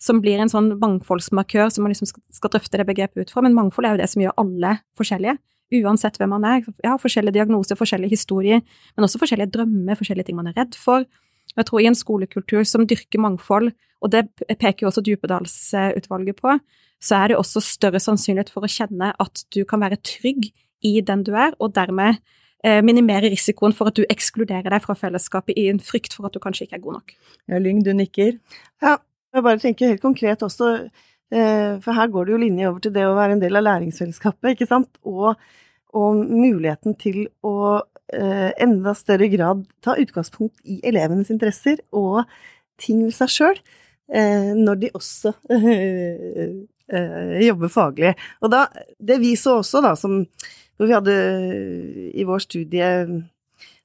som 0.00 0.22
blir 0.24 0.40
en 0.40 0.50
sånn 0.50 0.72
mangfoldsmarkør 0.80 1.70
som 1.70 1.84
man 1.84 1.92
liksom 1.92 2.08
skal, 2.08 2.24
skal 2.34 2.54
drøfte 2.56 2.80
det 2.80 2.88
begrepet 2.88 3.28
ut 3.28 3.34
fra. 3.34 3.44
Men 3.44 3.54
mangfold 3.54 3.86
er 3.86 3.94
jo 3.94 4.02
det 4.02 4.10
som 4.10 4.24
gjør 4.24 4.38
alle 4.40 4.78
forskjellige 4.98 5.36
uansett 5.78 6.16
hvem 6.18 6.32
man 6.34 6.46
er. 6.48 6.64
Ja, 6.84 6.96
forskjellige 6.98 7.38
diagnoser, 7.38 7.78
forskjellige 7.78 8.16
historier, 8.16 8.62
men 8.96 9.06
også 9.06 9.20
forskjellige 9.22 9.52
drømmer, 9.54 9.98
forskjellige 9.98 10.30
ting 10.30 10.38
man 10.38 10.50
er 10.50 10.56
redd 10.58 10.74
for. 10.78 11.06
Jeg 11.56 11.66
tror 11.66 11.82
i 11.82 11.88
en 11.90 11.98
skolekultur 11.98 12.66
som 12.68 12.86
dyrker 12.90 13.22
mangfold, 13.22 13.72
og 14.00 14.12
det 14.12 14.26
peker 14.48 14.84
jo 14.84 14.90
også 14.90 15.04
Djupedalsutvalget 15.06 16.40
på, 16.40 16.56
så 17.00 17.22
er 17.22 17.32
det 17.32 17.38
også 17.40 17.62
større 17.64 18.00
sannsynlighet 18.02 18.52
for 18.52 18.64
å 18.64 18.70
kjenne 18.70 19.12
at 19.20 19.44
du 19.54 19.62
kan 19.68 19.80
være 19.82 20.00
trygg 20.04 20.50
i 20.86 21.00
den 21.04 21.24
du 21.24 21.32
er, 21.36 21.54
og 21.60 21.74
dermed 21.76 22.20
eh, 22.64 22.80
minimere 22.84 23.30
risikoen 23.32 23.74
for 23.76 23.90
at 23.90 23.98
du 23.98 24.04
ekskluderer 24.08 24.72
deg 24.72 24.84
fra 24.84 24.96
fellesskapet 24.98 25.58
i 25.60 25.68
en 25.72 25.80
frykt 25.84 26.16
for 26.16 26.28
at 26.28 26.36
du 26.36 26.40
kanskje 26.42 26.66
ikke 26.66 26.80
er 26.80 26.84
god 26.84 26.98
nok. 27.00 27.14
Ja, 27.48 27.60
Lyng, 27.60 27.82
du 27.84 27.92
nikker. 27.96 28.36
Ja, 28.84 28.98
jeg 29.34 29.46
bare 29.46 29.62
tenker 29.62 29.92
helt 29.92 30.04
konkret 30.04 30.44
også, 30.44 30.72
eh, 31.32 31.72
for 31.84 31.96
her 31.96 32.12
går 32.12 32.28
det 32.28 32.34
jo 32.34 32.42
linje 32.44 32.68
over 32.68 32.84
til 32.84 32.94
det 32.96 33.06
å 33.08 33.16
være 33.18 33.38
en 33.38 33.44
del 33.44 33.60
av 33.60 33.66
læringsfellesskapet, 33.68 34.54
ikke 34.54 34.68
sant, 34.70 34.90
og, 35.04 35.40
og 35.96 36.24
muligheten 36.24 36.96
til 37.00 37.26
å 37.46 37.82
eh, 38.12 38.50
enda 38.60 38.94
større 38.98 39.28
grad 39.32 39.64
ta 39.84 39.96
utgangspunkt 40.00 40.60
i 40.64 40.80
elevenes 40.86 41.30
interesser 41.32 41.80
og 41.92 42.24
ting 42.80 43.04
ved 43.04 43.14
seg 43.16 43.32
sjøl, 43.32 43.62
når 44.10 44.78
de 44.80 44.88
også 44.98 45.32
eh, 45.54 47.34
jobber 47.46 47.70
faglig. 47.70 48.14
Og 48.42 48.50
da, 48.52 48.64
det 48.98 49.20
vi 49.22 49.36
så 49.38 49.60
også, 49.60 49.82
da, 49.84 49.94
som 49.98 50.24
vi 50.80 50.94
hadde 50.94 51.14
i 52.16 52.24
vår 52.26 52.42
studie 52.42 52.88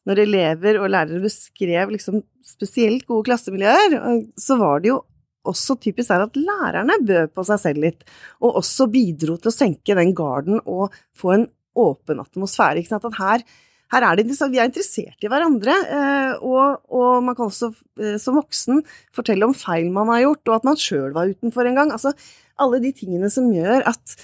når 0.05 0.21
elever 0.21 0.79
og 0.79 0.91
lærere 0.93 1.21
beskrev 1.23 1.91
liksom 1.93 2.21
spesielt 2.45 3.07
gode 3.09 3.25
klassemiljøer, 3.27 3.97
så 4.39 4.57
var 4.61 4.83
det 4.83 4.93
jo 4.93 5.01
også 5.45 5.77
typisk 5.81 6.13
er 6.13 6.25
at 6.25 6.37
lærerne 6.39 6.97
bød 7.05 7.33
på 7.35 7.45
seg 7.45 7.61
selv 7.61 7.83
litt, 7.85 8.05
og 8.41 8.61
også 8.61 8.87
bidro 8.91 9.37
til 9.37 9.51
å 9.51 9.55
senke 9.55 9.97
den 9.97 10.13
garden 10.17 10.61
og 10.63 10.95
få 11.17 11.35
en 11.35 11.47
åpen 11.75 12.21
atmosfære. 12.23 12.85
At 12.95 13.19
her 13.19 13.45
her 13.93 14.05
er 14.07 14.17
det 14.17 14.25
vi 14.27 14.59
er 14.59 14.67
interessert 14.67 15.25
i 15.25 15.29
hverandre, 15.29 15.75
eh, 15.97 16.31
og, 16.41 16.81
og, 16.89 17.23
man 17.25 17.37
kan 17.37 17.51
også 17.51 17.71
eh, 18.01 18.17
som 18.21 18.39
voksen 18.39 18.81
fortelle 19.15 19.45
om 19.45 19.53
feil 19.55 19.91
man 19.93 20.09
har 20.13 20.25
gjort, 20.25 20.43
og 20.49 20.55
at 20.57 20.67
man 20.67 20.79
sjøl 20.79 21.13
var 21.15 21.29
utenfor 21.29 21.69
en 21.69 21.77
gang. 21.77 21.93
Altså 21.93 22.15
alle 22.61 22.81
de 22.83 22.91
tingene 22.95 23.29
som 23.31 23.51
gjør 23.53 23.85
at 23.91 24.15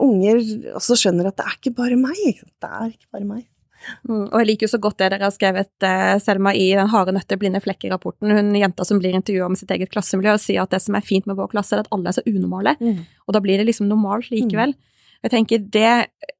unger 0.00 0.40
også 0.78 0.96
skjønner 0.96 1.28
at 1.28 1.40
det 1.40 1.46
er 1.46 1.56
ikke 1.58 1.76
bare 1.80 1.98
meg. 1.98 2.44
Det 2.62 2.70
er 2.70 2.92
ikke 2.92 3.10
bare 3.16 3.28
meg. 3.28 3.46
Mm, 4.04 4.26
og 4.28 4.36
jeg 4.42 4.48
liker 4.50 4.66
jo 4.66 4.72
så 4.74 4.80
godt 4.82 4.98
det 5.00 5.08
dere 5.14 5.24
har 5.24 5.34
skrevet, 5.34 5.70
eh, 5.86 6.18
Selma, 6.20 6.52
i 6.52 6.68
Den 6.76 6.90
harde 6.92 7.14
nøtter, 7.16 7.40
blinde 7.40 7.62
flekker-rapporten. 7.64 8.32
Hun 8.36 8.52
jenta 8.58 8.84
som 8.84 9.00
blir 9.00 9.16
intervjua 9.16 9.48
om 9.48 9.56
sitt 9.56 9.72
eget 9.72 9.90
klassemiljø, 9.92 10.36
og 10.36 10.42
sier 10.42 10.62
at 10.62 10.74
det 10.74 10.82
som 10.84 10.94
er 10.96 11.06
fint 11.06 11.26
med 11.26 11.38
vår 11.40 11.50
klasse, 11.54 11.74
er 11.74 11.84
at 11.84 11.90
alle 11.94 12.12
er 12.12 12.18
så 12.18 12.26
unormale. 12.28 12.76
Mm. 12.80 13.02
Og 13.26 13.36
da 13.36 13.42
blir 13.42 13.60
det 13.60 13.66
liksom 13.70 13.88
normalt 13.88 14.30
likevel. 14.32 14.76
Mm. 14.76 14.89
Jeg 15.20 15.32
tenker 15.34 15.64
det, 15.74 15.94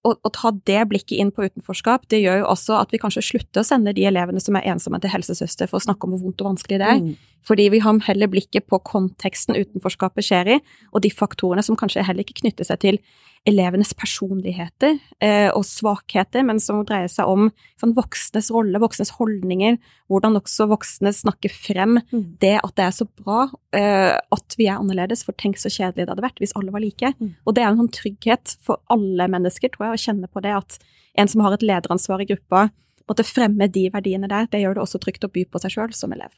å, 0.09 0.15
å, 0.15 0.31
ta 0.33 0.53
det 0.65 0.81
blikket 0.89 1.19
inn 1.21 1.33
på 1.35 1.45
utenforskap, 1.45 2.07
det 2.09 2.23
gjør 2.23 2.41
jo 2.41 2.47
også 2.49 2.79
at 2.79 2.95
vi 2.95 3.01
kanskje 3.03 3.27
slutter 3.27 3.61
å 3.61 3.67
sende 3.67 3.93
de 3.97 4.07
elevene 4.09 4.41
som 4.41 4.57
er 4.57 4.71
ensomme 4.73 5.01
til 5.03 5.13
helsesøster 5.13 5.69
for 5.69 5.77
å 5.77 5.85
snakke 5.85 6.09
om 6.09 6.15
hvor 6.15 6.23
vondt 6.25 6.41
og 6.41 6.55
vanskelig 6.55 6.79
det 6.81 6.89
er. 6.89 7.03
Mm. 7.05 7.11
Fordi 7.45 7.67
vi 7.73 7.81
har 7.85 8.01
heller 8.07 8.31
blikket 8.33 8.67
på 8.73 8.81
konteksten 8.89 9.59
utenforskapet 9.59 10.25
skjer 10.25 10.55
i, 10.57 10.59
og 10.95 11.05
de 11.05 11.13
faktorene 11.13 11.65
som 11.65 11.77
kanskje 11.77 12.07
heller 12.09 12.25
ikke 12.25 12.41
knytter 12.41 12.69
seg 12.69 12.81
til 12.85 13.01
elevenes 13.49 13.95
personligheter 13.97 14.99
eh, 15.25 15.49
og 15.57 15.65
svakheter, 15.65 16.45
men 16.47 16.61
som 16.61 16.83
dreier 16.87 17.09
seg 17.09 17.29
om 17.31 17.49
sånn, 17.81 17.95
voksnes 17.97 18.51
rolle, 18.53 18.81
voksnes 18.83 19.15
holdninger, 19.17 19.79
hvordan 20.13 20.37
også 20.41 20.69
voksne 20.71 21.13
snakker 21.17 21.53
frem 21.55 21.99
mm. 22.03 22.27
det 22.43 22.59
at 22.61 22.75
det 22.77 22.87
er 22.87 22.97
så 22.99 23.09
bra 23.09 23.47
eh, 23.77 24.13
at 24.21 24.59
vi 24.61 24.69
er 24.69 24.77
annerledes, 24.77 25.25
for 25.25 25.37
tenk 25.41 25.61
så 25.61 25.73
kjedelig 25.73 26.05
det 26.05 26.13
hadde 26.13 26.27
vært 26.27 26.43
hvis 26.43 26.55
alle 26.59 26.75
var 26.75 26.85
like. 26.85 27.15
Mm. 27.17 27.33
Og 27.47 27.57
det 27.57 27.65
er 27.65 27.71
en 27.71 27.81
sånn 27.81 27.95
trygghet 27.97 28.57
for 28.67 28.83
alle 28.93 29.31
mennesker, 29.33 29.73
tror 29.73 29.89
jeg, 29.89 29.97
å 29.97 30.05
kjenne 30.05 30.31
på 30.31 30.45
det 30.45 30.55
at 30.59 30.81
en 31.19 31.31
som 31.31 31.43
har 31.45 31.57
et 31.57 31.65
lederansvar 31.65 32.23
i 32.23 32.29
gruppa, 32.29 32.69
måtte 33.09 33.27
fremme 33.27 33.69
de 33.73 33.87
verdiene 33.93 34.29
der, 34.31 34.49
det 34.51 34.61
gjør 34.63 34.77
det 34.77 34.83
også 34.85 35.01
trygt 35.03 35.25
å 35.27 35.31
by 35.33 35.45
på 35.51 35.61
seg 35.63 35.75
sjøl 35.75 35.95
som 35.97 36.13
elev. 36.15 36.33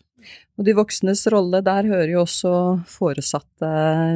Og 0.57 0.67
de 0.67 0.75
voksnes 0.77 1.25
rolle, 1.33 1.63
der 1.65 1.89
hører 1.91 2.13
jo 2.15 2.23
også 2.23 2.53
foresatte 2.89 3.73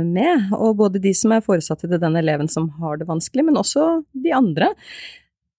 med, 0.06 0.52
og 0.56 0.78
både 0.80 1.02
de 1.02 1.12
som 1.16 1.34
er 1.34 1.44
foresatte 1.44 1.90
til 1.90 2.02
den 2.02 2.18
eleven 2.18 2.50
som 2.52 2.70
har 2.80 3.00
det 3.00 3.08
vanskelig, 3.10 3.46
men 3.48 3.60
også 3.60 3.88
de 4.14 4.34
andre. 4.36 4.70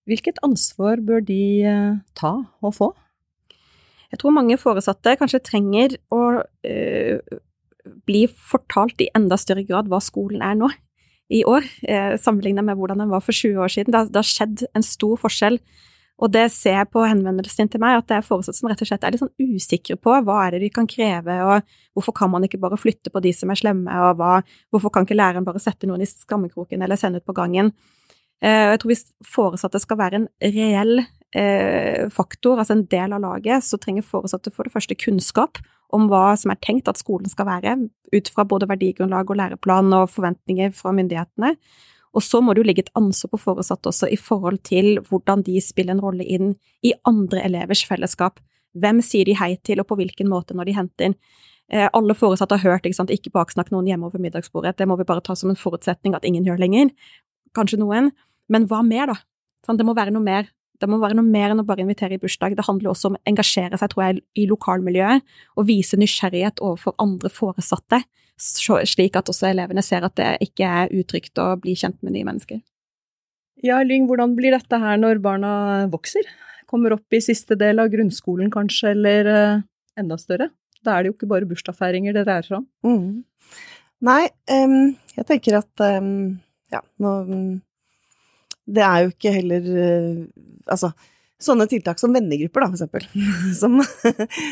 Hvilket 0.08 0.40
ansvar 0.46 1.04
bør 1.04 1.26
de 1.28 1.42
eh, 1.68 2.00
ta 2.16 2.34
og 2.64 2.78
få? 2.78 2.94
Jeg 4.08 4.22
tror 4.22 4.36
mange 4.38 4.56
foresatte 4.60 5.18
kanskje 5.20 5.44
trenger 5.44 5.98
å 6.16 6.22
øh, 6.40 7.38
bli 8.08 8.24
fortalt 8.32 9.04
i 9.04 9.10
enda 9.18 9.36
større 9.40 9.66
grad 9.68 9.90
hva 9.92 10.00
skolen 10.04 10.44
er 10.46 10.56
nå 10.60 10.72
i 11.28 11.42
år, 11.44 11.66
eh, 11.84 12.16
sammenlignet 12.16 12.64
med 12.64 12.80
hvordan 12.80 13.04
den 13.04 13.12
var 13.12 13.20
for 13.20 13.36
20 13.36 13.60
år 13.60 13.74
siden. 13.74 13.92
Det 13.92 14.16
har 14.16 14.28
skjedd 14.28 14.64
en 14.72 14.86
stor 14.86 15.20
forskjell 15.20 15.60
og 16.18 16.32
det 16.34 16.48
ser 16.50 16.80
jeg 16.80 16.90
på 16.90 17.04
henvendelsen 17.06 17.70
til 17.70 17.82
meg, 17.82 18.00
at 18.00 18.08
det 18.10 18.16
er 18.18 18.26
foresatte 18.26 18.58
som 18.58 18.72
rett 18.72 18.82
og 18.82 18.90
slett 18.90 19.04
er 19.06 19.14
litt 19.14 19.22
sånn 19.22 19.54
usikre 19.54 20.00
på 20.02 20.16
hva 20.26 20.38
er 20.46 20.56
det 20.56 20.64
de 20.66 20.72
kan 20.74 20.90
kreve, 20.90 21.36
og 21.46 21.76
hvorfor 21.98 22.16
kan 22.18 22.32
man 22.34 22.48
ikke 22.48 22.60
bare 22.62 22.80
flytte 22.80 23.14
på 23.14 23.22
de 23.22 23.34
som 23.38 23.54
er 23.54 23.60
slemme, 23.60 24.00
og 24.08 24.18
hva, 24.18 24.40
hvorfor 24.74 24.94
kan 24.94 25.06
ikke 25.06 25.20
læreren 25.20 25.46
bare 25.46 25.62
sette 25.62 25.90
noen 25.90 26.02
i 26.02 26.10
skammekroken 26.10 26.82
eller 26.82 26.98
sende 26.98 27.22
ut 27.22 27.28
på 27.28 27.38
gangen. 27.38 27.70
Eh, 28.42 28.74
jeg 28.74 28.82
tror 28.82 28.94
hvis 28.94 29.06
foresatte 29.26 29.82
skal 29.84 30.02
være 30.02 30.22
en 30.22 30.28
reell 30.42 31.04
eh, 31.38 32.10
faktor, 32.14 32.64
altså 32.64 32.80
en 32.80 32.88
del 32.90 33.14
av 33.14 33.22
laget, 33.22 33.66
så 33.66 33.78
trenger 33.82 34.06
foresatte 34.06 34.54
for 34.54 34.66
det 34.66 34.74
første 34.74 34.98
kunnskap 34.98 35.62
om 35.94 36.10
hva 36.10 36.32
som 36.40 36.52
er 36.52 36.60
tenkt 36.66 36.90
at 36.90 37.00
skolen 37.00 37.30
skal 37.32 37.48
være, 37.48 37.78
ut 38.14 38.34
fra 38.34 38.46
både 38.48 38.68
verdigrunnlag 38.70 39.30
og 39.30 39.38
læreplan 39.40 39.94
og 40.02 40.10
forventninger 40.12 40.74
fra 40.76 40.92
myndighetene. 40.98 41.54
Og 42.16 42.24
så 42.24 42.42
må 42.42 42.54
det 42.54 42.64
jo 42.64 42.68
ligge 42.70 42.86
et 42.86 42.94
ansvar 42.98 43.34
på 43.34 43.42
foresatte 43.42 43.92
også 43.92 44.10
i 44.12 44.20
forhold 44.20 44.62
til 44.68 45.02
hvordan 45.10 45.44
de 45.48 45.60
spiller 45.64 45.96
en 45.96 46.04
rolle 46.04 46.26
inn 46.26 46.56
i 46.86 46.94
andre 47.08 47.44
elevers 47.46 47.84
fellesskap. 47.88 48.40
Hvem 48.78 49.02
sier 49.06 49.28
de 49.28 49.36
hei 49.38 49.56
til, 49.66 49.82
og 49.82 49.90
på 49.90 49.98
hvilken 50.00 50.30
måte 50.32 50.58
når 50.58 50.70
de 50.70 50.78
henter 50.78 51.10
inn? 51.10 51.18
Eh, 51.68 51.88
alle 51.92 52.16
foresatte 52.16 52.56
har 52.56 52.78
hørt 52.78 52.88
ikke, 52.88 53.08
ikke 53.12 53.34
baksnakk 53.36 53.74
noen 53.74 53.90
hjemme 53.90 54.08
over 54.08 54.22
middagsbordet, 54.24 54.78
det 54.80 54.88
må 54.88 54.96
vi 55.00 55.08
bare 55.08 55.24
ta 55.24 55.36
som 55.36 55.52
en 55.52 55.60
forutsetning 55.60 56.16
at 56.16 56.28
ingen 56.28 56.46
gjør 56.48 56.62
lenger. 56.64 56.94
Kanskje 57.58 57.82
noen. 57.82 58.14
Men 58.48 58.68
hva 58.70 58.80
mer, 58.86 59.12
da? 59.12 59.18
Sånn, 59.68 59.80
det 59.80 59.86
må 59.88 59.98
være 59.98 60.14
noe 60.16 60.24
mer. 60.24 60.48
Det 60.78 60.88
må 60.88 61.00
være 61.02 61.18
noe 61.18 61.26
mer 61.26 61.52
enn 61.52 61.64
å 61.64 61.66
bare 61.68 61.84
invitere 61.84 62.16
i 62.16 62.22
bursdag. 62.22 62.56
Det 62.56 62.68
handler 62.68 62.94
også 62.94 63.10
om 63.10 63.18
å 63.18 63.24
engasjere 63.28 63.80
seg, 63.82 63.92
tror 63.92 64.06
jeg, 64.06 64.22
i 64.38 64.46
lokalmiljøet, 64.48 65.26
og 65.58 65.68
vise 65.68 65.98
nysgjerrighet 66.00 66.62
overfor 66.64 66.96
andre 67.02 67.32
foresatte 67.34 68.04
slik 68.38 69.18
at 69.18 69.30
også 69.32 69.50
elevene 69.50 69.84
ser 69.86 70.06
at 70.06 70.16
det 70.20 70.34
ikke 70.46 70.68
er 70.82 70.94
utrygt 70.94 71.40
å 71.42 71.56
bli 71.62 71.76
kjent 71.78 71.98
med 72.06 72.16
nye 72.16 72.28
mennesker. 72.28 72.62
Ja, 73.66 73.80
Lyng, 73.82 74.06
hvordan 74.10 74.36
blir 74.38 74.54
dette 74.54 74.78
her 74.78 75.00
når 75.02 75.22
barna 75.24 75.52
vokser? 75.90 76.28
Kommer 76.70 76.94
opp 76.94 77.16
i 77.16 77.24
siste 77.24 77.58
del 77.58 77.82
av 77.82 77.90
grunnskolen 77.90 78.52
kanskje, 78.54 78.92
eller 78.94 79.30
uh, 79.32 79.62
enda 79.98 80.18
større? 80.22 80.52
Da 80.86 80.94
er 80.94 81.04
det 81.04 81.12
jo 81.12 81.16
ikke 81.16 81.32
bare 81.32 81.48
bursdagsfeiringer 81.50 82.14
det 82.14 82.28
dreier 82.28 82.46
seg 82.46 82.60
om. 82.60 82.68
Mm. 82.86 83.56
Nei, 84.08 84.24
um, 84.54 84.92
jeg 85.16 85.26
tenker 85.26 85.58
at 85.58 85.86
um, 85.98 86.38
ja, 86.70 86.84
nå 87.02 87.14
Det 88.68 88.84
er 88.84 89.06
jo 89.06 89.10
ikke 89.10 89.32
heller 89.34 89.70
uh, 89.74 90.20
Altså, 90.70 90.92
sånne 91.42 91.68
tiltak 91.70 92.00
som 92.02 92.14
vennegrupper, 92.16 92.64
da, 92.64 92.70
for 92.72 92.78
eksempel. 92.78 93.06
Som, 93.60 93.78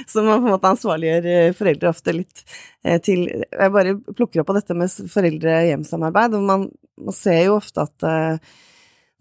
som 0.09 0.27
på 0.29 0.35
en 0.35 0.51
måte 0.51 0.69
ansvarliggjør 0.69 1.27
eh, 1.31 1.55
foreldre 1.57 1.89
ofte 1.91 2.13
litt 2.15 2.43
eh, 2.85 2.99
til 3.03 3.25
Jeg 3.29 3.73
bare 3.73 3.95
plukker 4.15 4.41
opp 4.41 4.49
på 4.51 4.55
dette 4.57 4.77
med 4.77 4.93
foreldre-hjem-samarbeid, 5.11 6.37
og 6.37 6.45
man, 6.45 6.67
man, 7.01 7.15
ser 7.15 7.47
jo 7.47 7.57
ofte 7.57 7.85
at 7.85 8.05
eh, 8.07 8.53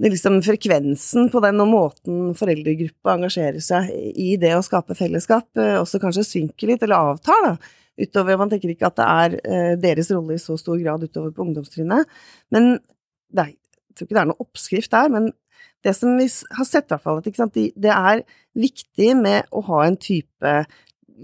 det 0.02 0.10
liksom 0.12 0.40
frekvensen 0.44 1.30
på 1.32 1.40
den 1.44 1.62
og 1.62 1.70
måten 1.70 2.32
foreldregruppa 2.36 3.14
engasjerer 3.14 3.62
seg 3.62 3.92
i 3.94 4.34
det 4.40 4.52
å 4.56 4.64
skape 4.64 4.96
fellesskap, 4.98 5.46
også 5.54 6.00
kanskje 6.02 6.26
synker 6.26 6.72
litt, 6.72 6.82
eller 6.82 7.14
avtar, 7.14 7.46
da. 7.46 7.74
Utover, 7.94 8.34
Man 8.40 8.50
tenker 8.50 8.72
ikke 8.72 8.88
at 8.90 8.96
det 8.98 9.04
er 9.06 9.76
deres 9.78 10.08
rolle 10.10 10.34
i 10.34 10.42
så 10.42 10.56
stor 10.58 10.80
grad 10.82 11.04
utover 11.06 11.30
på 11.30 11.44
ungdomstrinnet. 11.44 12.10
Men 12.50 12.72
det 13.30 13.44
er, 13.44 13.52
jeg 13.54 13.94
tror 13.94 14.08
ikke 14.08 14.16
det 14.16 14.22
er 14.24 14.30
noen 14.32 14.42
oppskrift 14.42 14.90
der, 14.96 15.12
men 15.14 15.30
det 15.84 15.92
som 15.96 16.16
vi 16.16 16.26
har 16.26 16.66
sett, 16.66 16.88
i 16.88 16.94
hvert 16.94 17.04
fall, 17.04 17.20
at 17.20 17.54
det 17.56 17.92
er 17.92 18.24
viktig 18.56 19.10
med 19.20 19.50
å 19.52 19.62
ha 19.68 19.84
en 19.84 19.98
type 20.00 20.54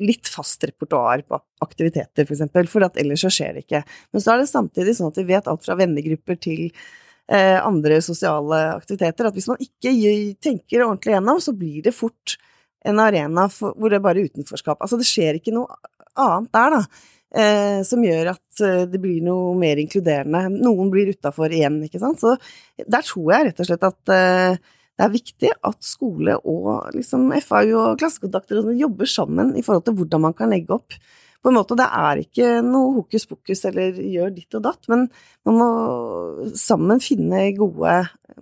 litt 0.00 0.28
fast 0.30 0.62
repertoar 0.68 1.24
på 1.26 1.38
aktiviteter, 1.64 2.26
for 2.26 2.36
eksempel, 2.36 2.68
for 2.70 2.86
at 2.86 2.98
ellers 3.00 3.24
så 3.24 3.30
skjer 3.32 3.56
det 3.56 3.64
ikke. 3.64 3.82
Men 4.12 4.22
så 4.22 4.32
er 4.32 4.42
det 4.42 4.50
samtidig 4.50 4.94
sånn 4.96 5.10
at 5.10 5.18
vi 5.18 5.28
vet 5.32 5.48
alt 5.50 5.64
fra 5.64 5.76
vennegrupper 5.80 6.38
til 6.40 6.66
eh, 6.68 7.58
andre 7.58 7.98
sosiale 8.04 8.60
aktiviteter, 8.76 9.28
at 9.28 9.38
hvis 9.38 9.48
man 9.50 9.60
ikke 9.64 9.94
tenker 10.44 10.86
ordentlig 10.86 11.16
gjennom, 11.16 11.40
så 11.42 11.56
blir 11.56 11.82
det 11.86 11.96
fort 11.96 12.36
en 12.86 13.00
arena 13.02 13.48
for, 13.52 13.74
hvor 13.76 13.92
det 13.92 13.98
er 13.98 14.06
bare 14.06 14.28
utenforskap. 14.28 14.78
Altså, 14.80 15.00
det 15.00 15.08
skjer 15.08 15.40
ikke 15.40 15.56
noe 15.56 15.80
annet 16.20 16.52
der, 16.54 16.78
da 16.78 16.84
eh, 17.36 17.80
som 17.86 18.02
gjør 18.04 18.32
at 18.34 18.64
eh, 18.64 18.82
det 18.90 19.00
blir 19.02 19.22
noe 19.24 19.54
mer 19.58 19.80
inkluderende. 19.82 20.46
Noen 20.60 20.90
blir 20.92 21.12
utafor 21.14 21.52
igjen, 21.54 21.80
ikke 21.86 22.02
sant. 22.02 22.22
Så 22.22 22.36
der 22.86 23.06
tror 23.06 23.32
jeg 23.34 23.48
rett 23.48 23.62
og 23.62 23.70
slett 23.70 23.88
at 23.88 24.14
eh, 24.14 24.76
det 25.00 25.06
er 25.06 25.14
viktig 25.14 25.50
at 25.64 25.78
skole 25.86 26.36
og 26.44 26.90
liksom 26.92 27.30
FAU 27.40 27.72
og 27.78 28.00
klassekontakter 28.02 28.60
og 28.60 28.76
jobber 28.76 29.08
sammen 29.08 29.54
i 29.56 29.64
forhold 29.64 29.86
til 29.86 29.96
hvordan 29.96 30.26
man 30.26 30.36
kan 30.36 30.52
legge 30.52 30.74
opp. 30.76 30.96
På 31.40 31.48
en 31.48 31.56
måte, 31.56 31.72
Det 31.72 31.86
er 31.88 32.20
ikke 32.20 32.48
noe 32.60 32.92
hokus 32.98 33.24
pokus 33.24 33.64
eller 33.64 33.96
gjør 33.96 34.34
ditt 34.34 34.58
og 34.58 34.66
datt, 34.66 34.84
men 34.92 35.06
man 35.48 35.56
må 35.56 35.68
sammen 36.52 37.00
finne 37.00 37.46
gode 37.56 37.94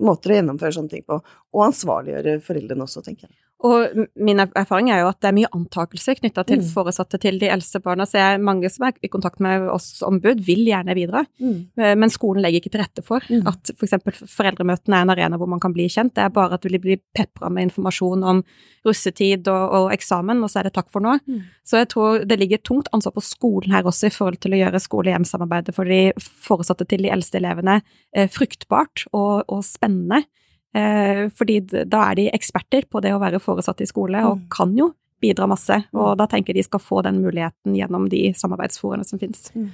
måter 0.03 0.35
å 0.35 0.41
gjennomføre 0.41 0.75
sånne 0.75 0.97
ting 0.97 1.07
på. 1.07 1.21
Og 1.55 1.67
ansvarliggjøre 1.69 2.41
foreldrene 2.43 2.89
også, 2.89 3.05
tenker 3.07 3.29
jeg. 3.29 3.39
Og 3.67 4.05
min 4.15 4.39
erfaring 4.39 4.93
er 4.95 5.01
jo 5.03 5.09
at 5.11 5.19
det 5.19 5.33
er 5.33 5.35
mye 5.35 5.49
antakelser 5.51 6.15
knytta 6.21 6.45
til 6.47 6.61
mm. 6.61 6.67
foresatte 6.71 7.19
til 7.19 7.41
de 7.41 7.49
eldste 7.51 7.81
barna. 7.83 8.05
Så 8.07 8.21
jeg, 8.21 8.39
mange 8.45 8.71
som 8.71 8.87
er 8.87 8.95
i 9.03 9.11
kontakt 9.11 9.43
med 9.43 9.67
oss 9.73 9.99
ombud, 10.07 10.45
vil 10.47 10.63
gjerne 10.69 10.95
bidra. 10.95 11.25
Mm. 11.43 11.57
Eh, 11.75 11.95
men 11.99 12.15
skolen 12.15 12.45
legger 12.45 12.63
ikke 12.63 12.73
til 12.77 12.85
rette 12.85 13.03
for 13.03 13.27
mm. 13.27 13.43
at 13.51 13.73
f.eks. 13.75 13.97
For 14.05 14.31
foreldremøtene 14.37 15.01
er 15.01 15.09
en 15.09 15.15
arena 15.17 15.41
hvor 15.41 15.51
man 15.51 15.63
kan 15.63 15.75
bli 15.75 15.89
kjent. 15.91 16.15
Det 16.15 16.23
er 16.23 16.35
bare 16.35 16.55
at 16.55 16.71
de 16.71 16.83
blir 16.85 17.03
pepra 17.19 17.51
med 17.51 17.67
informasjon 17.67 18.23
om 18.31 18.45
russetid 18.87 19.51
og, 19.51 19.75
og, 19.75 19.91
eksamen, 19.97 20.45
og 20.45 20.53
så 20.53 20.63
er 20.63 20.69
det 20.69 20.77
takk 20.79 20.93
for 20.95 21.03
nå. 21.03 21.19
Mm. 21.27 21.43
Så 21.67 21.83
jeg 21.83 21.91
tror 21.91 22.23
det 22.31 22.39
ligger 22.39 22.63
tungt 22.63 22.93
ansvar 22.95 23.17
på 23.19 23.27
skolen 23.27 23.75
her 23.75 23.91
også 23.91 24.07
i 24.07 24.15
forhold 24.15 24.39
til 24.45 24.55
å 24.55 24.63
gjøre 24.63 24.87
skole-hjem-samarbeidet 24.87 25.75
for 25.75 25.91
de 25.91 26.13
foresatte 26.47 26.87
til 26.87 27.03
de 27.03 27.11
eldste 27.11 27.43
elevene 27.43 27.81
eh, 28.15 28.31
fruktbart 28.31 29.09
og, 29.11 29.49
og 29.51 29.67
spennende. 29.67 30.29
Eh, 30.77 31.27
fordi 31.35 31.61
da 31.89 32.05
er 32.11 32.19
de 32.19 32.31
eksperter 32.35 32.89
på 32.91 33.01
det 33.05 33.15
å 33.15 33.21
være 33.23 33.41
foresatt 33.43 33.81
i 33.83 33.89
skole, 33.89 34.23
og 34.27 34.41
mm. 34.41 34.49
kan 34.53 34.75
jo 34.77 34.93
bidra 35.23 35.49
masse. 35.51 35.81
Og 35.97 36.13
mm. 36.13 36.17
da 36.21 36.27
tenker 36.31 36.53
jeg 36.53 36.63
de 36.63 36.69
skal 36.69 36.83
få 36.83 37.03
den 37.07 37.23
muligheten 37.25 37.77
gjennom 37.77 38.09
de 38.13 38.29
samarbeidsforaene 38.39 39.07
som 39.09 39.21
finnes. 39.21 39.49
Mm. 39.55 39.71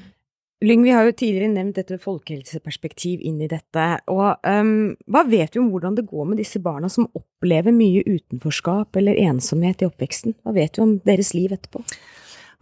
Lyng, 0.65 0.85
vi 0.87 0.95
har 0.95 1.05
jo 1.05 1.13
tidligere 1.13 1.51
nevnt 1.53 1.77
dette 1.77 1.99
folkehelseperspektiv 2.01 3.21
inn 3.27 3.43
i 3.43 3.51
dette. 3.51 3.89
Og 4.09 4.47
um, 4.47 4.95
hva 5.13 5.25
vet 5.29 5.53
vi 5.53 5.61
om 5.61 5.69
hvordan 5.73 5.99
det 5.99 6.07
går 6.09 6.31
med 6.31 6.41
disse 6.41 6.63
barna 6.63 6.89
som 6.89 7.11
opplever 7.13 7.75
mye 7.75 8.05
utenforskap 8.07 8.97
eller 8.97 9.19
ensomhet 9.27 9.85
i 9.85 9.89
oppveksten? 9.91 10.39
Hva 10.47 10.55
vet 10.57 10.79
vi 10.79 10.87
om 10.87 10.95
deres 11.05 11.35
liv 11.37 11.53
etterpå? 11.53 11.83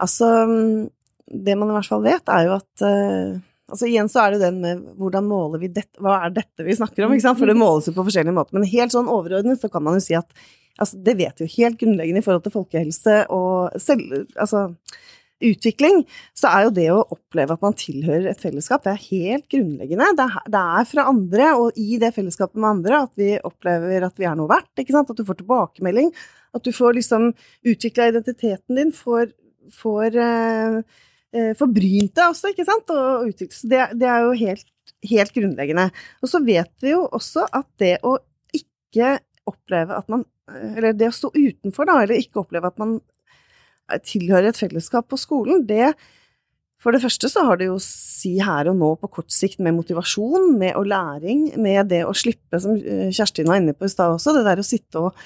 Altså, 0.03 0.27
det 1.23 1.55
man 1.55 1.71
i 1.71 1.77
hvert 1.77 1.91
fall 1.93 2.03
vet, 2.03 2.27
er 2.33 2.49
jo 2.49 2.57
at 2.57 2.87
uh 2.89 3.41
Altså 3.73 3.89
Igjen 3.89 4.09
så 4.11 4.23
er 4.23 4.35
det 4.35 4.43
den 4.43 4.59
med 4.61 4.81
hvordan 5.01 5.25
måler 5.25 5.61
vi 5.63 5.71
dette, 5.73 5.97
hva 6.03 6.19
er 6.27 6.35
dette 6.35 6.65
vi 6.65 6.75
snakker 6.77 7.07
om? 7.07 7.15
ikke 7.15 7.25
sant? 7.25 7.39
For 7.41 7.49
det 7.49 7.57
måles 7.57 7.89
jo 7.89 7.95
på 7.95 8.05
forskjellige 8.05 8.35
måter. 8.35 8.55
Men 8.57 8.69
helt 8.69 8.93
sånn 8.93 9.09
overordnet 9.09 9.61
så 9.61 9.71
kan 9.73 9.85
man 9.85 9.97
jo 9.97 10.03
si 10.05 10.17
at 10.17 10.29
altså, 10.77 10.99
det 11.01 11.17
vet 11.17 11.41
vi 11.41 11.47
jo 11.47 11.55
helt 11.57 11.79
grunnleggende 11.81 12.21
i 12.21 12.25
forhold 12.25 12.45
til 12.45 12.53
folkehelse 12.53 13.17
og 13.33 13.81
selv, 13.81 14.27
altså, 14.37 14.67
utvikling, 15.43 16.03
så 16.37 16.51
er 16.51 16.65
jo 16.67 16.73
det 16.75 16.87
å 16.93 17.01
oppleve 17.15 17.55
at 17.55 17.63
man 17.65 17.75
tilhører 17.77 18.29
et 18.31 18.41
fellesskap, 18.43 18.85
det 18.85 18.93
er 18.93 19.07
helt 19.09 19.47
grunnleggende. 19.51 20.11
Det 20.17 20.27
er, 20.27 20.37
det 20.55 20.63
er 20.77 20.89
fra 20.89 21.07
andre, 21.11 21.49
og 21.59 21.79
i 21.79 21.99
det 22.01 22.13
fellesskapet 22.15 22.59
med 22.59 22.69
andre, 22.69 23.01
at 23.07 23.13
vi 23.19 23.33
opplever 23.41 24.07
at 24.07 24.21
vi 24.21 24.27
er 24.29 24.37
noe 24.39 24.51
verdt. 24.51 24.71
ikke 24.79 24.95
sant? 24.95 25.11
At 25.11 25.19
du 25.19 25.27
får 25.27 25.41
tilbakemelding. 25.41 26.13
At 26.53 26.65
du 26.65 26.71
får 26.75 26.99
liksom 26.99 27.31
utvikla 27.73 28.11
identiteten 28.11 28.79
din, 28.79 28.93
får, 28.95 29.33
får 29.73 30.19
eh, 30.21 30.79
eh, 31.35 31.53
forbrynt 31.59 32.13
deg 32.15 32.29
også, 32.29 32.53
ikke 32.53 32.67
sant, 32.67 32.93
og 32.93 33.29
uttrykte 33.29 33.57
Så 33.57 33.69
det, 33.71 33.81
det, 33.99 34.09
er 34.09 34.25
jo 34.25 34.35
helt, 34.39 34.67
helt 35.09 35.35
grunnleggende. 35.35 35.89
Og 36.21 36.31
så 36.31 36.41
vet 36.45 36.71
vi 36.83 36.93
jo 36.93 37.05
også 37.09 37.47
at 37.49 37.69
det 37.81 37.95
å 38.05 38.17
ikke 38.55 39.17
oppleve 39.49 39.97
at 39.97 40.07
man 40.11 40.23
Eller 40.75 40.91
det 40.95 41.07
å 41.07 41.15
stå 41.15 41.29
utenfor, 41.31 41.87
da, 41.87 42.01
eller 42.03 42.19
ikke 42.19 42.41
oppleve 42.41 42.67
at 42.67 42.79
man 42.81 42.97
tilhører 44.03 44.49
et 44.49 44.59
fellesskap 44.59 45.07
på 45.11 45.17
skolen, 45.19 45.61
det 45.67 45.93
for 46.83 46.91
det 46.91 46.99
første 46.99 47.29
så 47.31 47.45
har 47.47 47.59
det 47.59 47.69
jo 47.69 47.77
å 47.77 47.83
si 47.83 48.33
her 48.43 48.67
og 48.67 48.75
nå 48.75 48.89
på 48.99 49.09
kort 49.19 49.31
sikt 49.31 49.61
med 49.63 49.75
motivasjon, 49.77 50.49
med 50.59 50.75
å 50.75 50.83
læring, 50.83 51.45
med 51.63 51.87
det 51.93 52.01
å 52.03 52.15
slippe, 52.17 52.59
som 52.59 52.75
eh, 52.75 53.07
Kjerstin 53.13 53.47
var 53.47 53.61
inne 53.61 53.75
på 53.77 53.87
i 53.87 53.91
stad 53.93 54.17
også, 54.17 54.35
det 54.35 54.43
der 54.49 54.59
å 54.59 54.67
sitte 54.67 55.05
og 55.07 55.21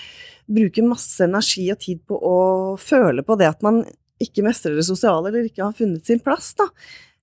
bruke 0.47 0.85
masse 0.85 1.25
energi 1.25 1.65
og 1.73 1.81
tid 1.81 2.03
på 2.07 2.19
å 2.21 2.37
føle 2.79 3.25
på 3.25 3.39
det 3.41 3.49
at 3.49 3.65
man 3.65 3.81
ikke 4.23 4.45
mestrer 4.45 4.77
det 4.77 4.85
sosiale 4.87 5.29
eller 5.29 5.47
ikke 5.47 5.65
har 5.65 5.75
funnet 5.77 6.07
sin 6.07 6.21
plass, 6.23 6.53
da. 6.57 6.67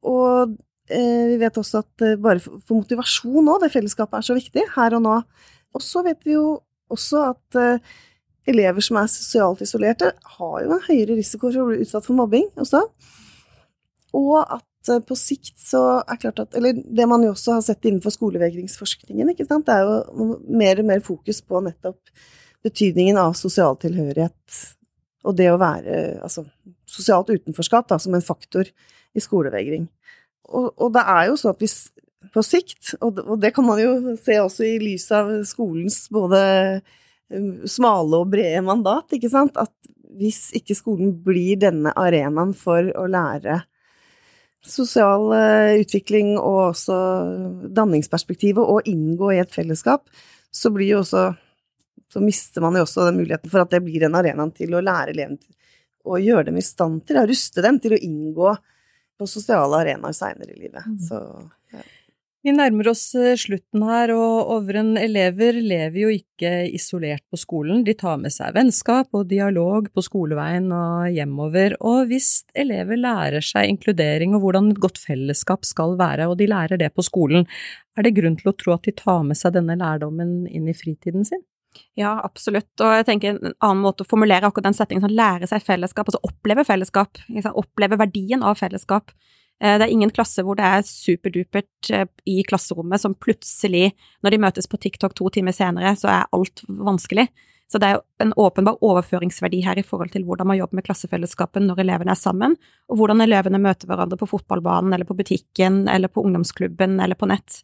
Og 0.07 0.55
eh, 0.93 1.25
vi 1.33 1.39
vet 1.41 1.59
også 1.61 1.83
at 1.83 2.05
eh, 2.07 2.19
bare 2.21 2.43
for, 2.43 2.61
for 2.67 2.83
motivasjon 2.83 3.51
òg, 3.51 3.65
det 3.65 3.73
fellesskapet 3.75 4.21
er 4.21 4.29
så 4.29 4.37
viktig 4.37 4.67
her 4.77 4.99
og 4.99 5.05
nå. 5.07 5.17
Og 5.75 5.83
så 5.83 6.05
vet 6.07 6.21
vi 6.27 6.37
jo 6.37 6.59
også 6.95 7.25
at 7.33 7.59
eh, 7.61 7.97
elever 8.51 8.85
som 8.85 9.01
er 9.01 9.11
sosialt 9.11 9.65
isolerte, 9.65 10.13
har 10.37 10.61
jo 10.63 10.77
en 10.77 10.87
høyere 10.87 11.19
risiko 11.19 11.51
for 11.51 11.65
å 11.65 11.73
bli 11.73 11.81
utsatt 11.85 12.07
for 12.07 12.19
mobbing 12.19 12.47
også. 12.61 12.85
Og 14.15 14.37
at 14.45 14.93
eh, 14.93 15.03
på 15.09 15.19
sikt 15.19 15.57
så 15.65 15.83
er 16.05 16.21
klart 16.21 16.45
at 16.45 16.55
Eller 16.59 16.77
det 16.77 17.09
man 17.11 17.25
jo 17.25 17.33
også 17.35 17.59
har 17.59 17.67
sett 17.67 17.89
innenfor 17.89 18.15
skolevegringsforskningen, 18.15 19.35
ikke 19.35 19.49
sant, 19.49 19.67
det 19.67 19.81
er 19.81 19.89
jo 19.89 20.31
mer 20.47 20.85
og 20.85 20.89
mer 20.93 21.05
fokus 21.05 21.43
på 21.43 21.65
nettopp 21.65 22.15
betydningen 22.65 23.19
av 23.21 23.35
sosial 23.37 23.77
tilhørighet 23.77 24.63
og 25.25 25.37
det 25.39 25.51
å 25.53 25.61
være 25.61 26.21
Altså 26.25 26.45
sosialt 26.95 27.33
utenforskap 27.35 27.91
da, 27.91 27.99
som 28.01 28.15
en 28.17 28.25
faktor 28.25 28.71
i 29.15 29.23
skolevegring. 29.23 29.89
Og, 30.51 30.71
og 30.79 30.93
det 30.95 31.05
er 31.15 31.29
jo 31.31 31.39
så 31.41 31.53
at 31.55 31.63
hvis 31.63 31.79
på 32.35 32.43
sikt, 32.45 32.95
og 33.05 33.21
og 33.21 33.37
det 33.43 33.53
kan 33.55 33.67
man 33.67 33.81
jo 33.83 34.17
se 34.23 34.39
også 34.41 34.65
i 34.67 34.79
lys 34.81 35.07
av 35.15 35.31
skolens 35.47 36.07
både 36.13 36.41
um, 37.31 37.67
smale 37.69 38.23
og 38.23 38.33
brede 38.33 38.63
mandat, 38.65 39.13
ikke 39.13 39.31
sant, 39.33 39.59
at 39.61 39.73
hvis 40.15 40.49
ikke 40.57 40.77
skolen 40.79 41.13
blir 41.25 41.59
denne 41.61 41.93
arenaen 41.99 42.55
for 42.57 42.91
å 42.97 43.07
lære 43.11 43.61
sosial 44.65 45.27
eh, 45.37 45.81
utvikling 45.83 46.37
og 46.39 46.71
også 46.71 46.95
danningsperspektivet 47.77 48.63
og 48.63 48.87
inngå 48.89 49.35
i 49.35 49.41
et 49.43 49.53
fellesskap, 49.53 50.07
så 50.55 50.71
blir 50.73 50.95
jo 50.95 51.03
også 51.03 51.27
så 52.15 52.23
mister 52.23 52.63
man 52.63 52.77
jo 52.79 52.85
også 52.85 53.09
den 53.09 53.19
muligheten 53.19 53.51
for 53.51 53.65
at 53.65 53.73
det 53.75 53.83
blir 53.83 54.05
en 54.07 54.15
arena 54.15 54.47
til 54.55 54.77
å 54.77 54.83
lære 54.85 55.15
elevene 55.17 55.41
å 56.05 56.21
gjøre 56.21 56.49
dem 56.51 56.61
i 56.61 56.65
stand 56.65 57.03
til, 57.09 57.19
å 57.21 57.27
ruste 57.29 57.65
dem 57.65 57.81
til 57.83 57.97
å 57.97 58.01
inngå 58.01 58.55
på 59.19 59.29
sosiale 59.31 59.83
arenaer 59.85 60.17
seinere 60.17 60.55
i 60.55 60.65
livet. 60.67 60.87
Mm. 60.87 60.99
Så 61.07 61.21
vi 62.45 62.53
nærmer 62.53 62.91
oss 62.91 63.07
eh, 63.17 63.39
slutten 63.41 63.87
her, 63.89 64.11
og 64.13 64.51
Ovren 64.53 64.99
elever 65.01 65.57
lever 65.57 66.03
jo 66.03 66.11
ikke 66.13 66.51
isolert 66.77 67.25
på 67.33 67.39
skolen. 67.41 67.81
De 67.87 67.95
tar 67.97 68.19
med 68.21 68.35
seg 68.35 68.53
vennskap 68.53 69.17
og 69.17 69.31
dialog 69.31 69.89
på 69.97 70.05
skoleveien 70.05 70.67
og 70.77 71.07
hjemover. 71.15 71.79
Og 71.81 72.11
hvis 72.11 72.43
elever 72.53 73.01
lærer 73.01 73.41
seg 73.41 73.73
inkludering 73.73 74.37
og 74.37 74.45
hvordan 74.45 74.75
et 74.75 74.83
godt 74.85 75.01
fellesskap 75.01 75.65
skal 75.65 75.97
være, 75.97 76.29
og 76.29 76.37
de 76.43 76.51
lærer 76.53 76.83
det 76.85 76.93
på 76.93 77.07
skolen, 77.09 77.49
er 77.97 78.05
det 78.05 78.13
grunn 78.19 78.37
til 78.37 78.53
å 78.53 78.57
tro 78.61 78.77
at 78.77 78.85
de 78.85 78.93
tar 79.01 79.25
med 79.25 79.41
seg 79.41 79.57
denne 79.57 79.81
lærdommen 79.81 80.43
inn 80.45 80.69
i 80.69 80.77
fritiden 80.77 81.25
sin? 81.25 81.41
Ja, 81.99 82.17
absolutt. 82.25 82.73
Og 82.81 82.97
jeg 82.99 83.07
tenker 83.09 83.37
en 83.37 83.55
annen 83.55 83.83
måte 83.85 84.05
å 84.05 84.09
formulere 84.09 84.49
akkurat 84.49 84.69
den 84.71 84.77
settingen, 84.77 85.05
sånn 85.05 85.17
lære 85.19 85.49
seg 85.51 85.65
fellesskap, 85.67 86.11
altså 86.11 86.23
oppleve 86.27 86.67
fellesskap, 86.67 87.21
oppleve 87.55 88.01
verdien 88.01 88.45
av 88.47 88.59
fellesskap. 88.61 89.15
Eh, 89.63 89.79
det 89.79 89.87
er 89.87 89.95
ingen 89.95 90.13
klasse 90.15 90.45
hvor 90.45 90.59
det 90.59 90.67
er 90.67 90.87
superdupert 90.87 91.91
eh, 91.95 92.07
i 92.31 92.43
klasserommet 92.47 93.03
som 93.03 93.15
plutselig, 93.15 93.93
når 94.25 94.35
de 94.35 94.45
møtes 94.47 94.71
på 94.71 94.81
TikTok 94.83 95.15
to 95.19 95.31
timer 95.35 95.55
senere, 95.57 95.95
så 95.99 96.11
er 96.13 96.31
alt 96.35 96.65
vanskelig. 96.69 97.29
Så 97.71 97.81
det 97.81 97.89
er 97.89 98.03
en 98.21 98.35
åpenbar 98.37 98.83
overføringsverdi 98.85 99.63
her 99.65 99.79
i 99.81 99.87
forhold 99.87 100.13
til 100.13 100.27
hvordan 100.27 100.51
man 100.51 100.59
jobber 100.59 100.79
med 100.79 100.87
klassefellesskapet 100.87 101.65
når 101.65 101.81
elevene 101.83 102.13
er 102.13 102.21
sammen, 102.21 102.59
og 102.93 103.01
hvordan 103.01 103.25
elevene 103.25 103.61
møter 103.63 103.89
hverandre 103.89 104.19
på 104.21 104.29
fotballbanen 104.35 104.93
eller 104.93 105.09
på 105.09 105.17
butikken 105.17 105.87
eller 105.89 106.13
på 106.13 106.27
ungdomsklubben 106.27 106.99
eller 107.01 107.19
på 107.19 107.31
nett. 107.31 107.63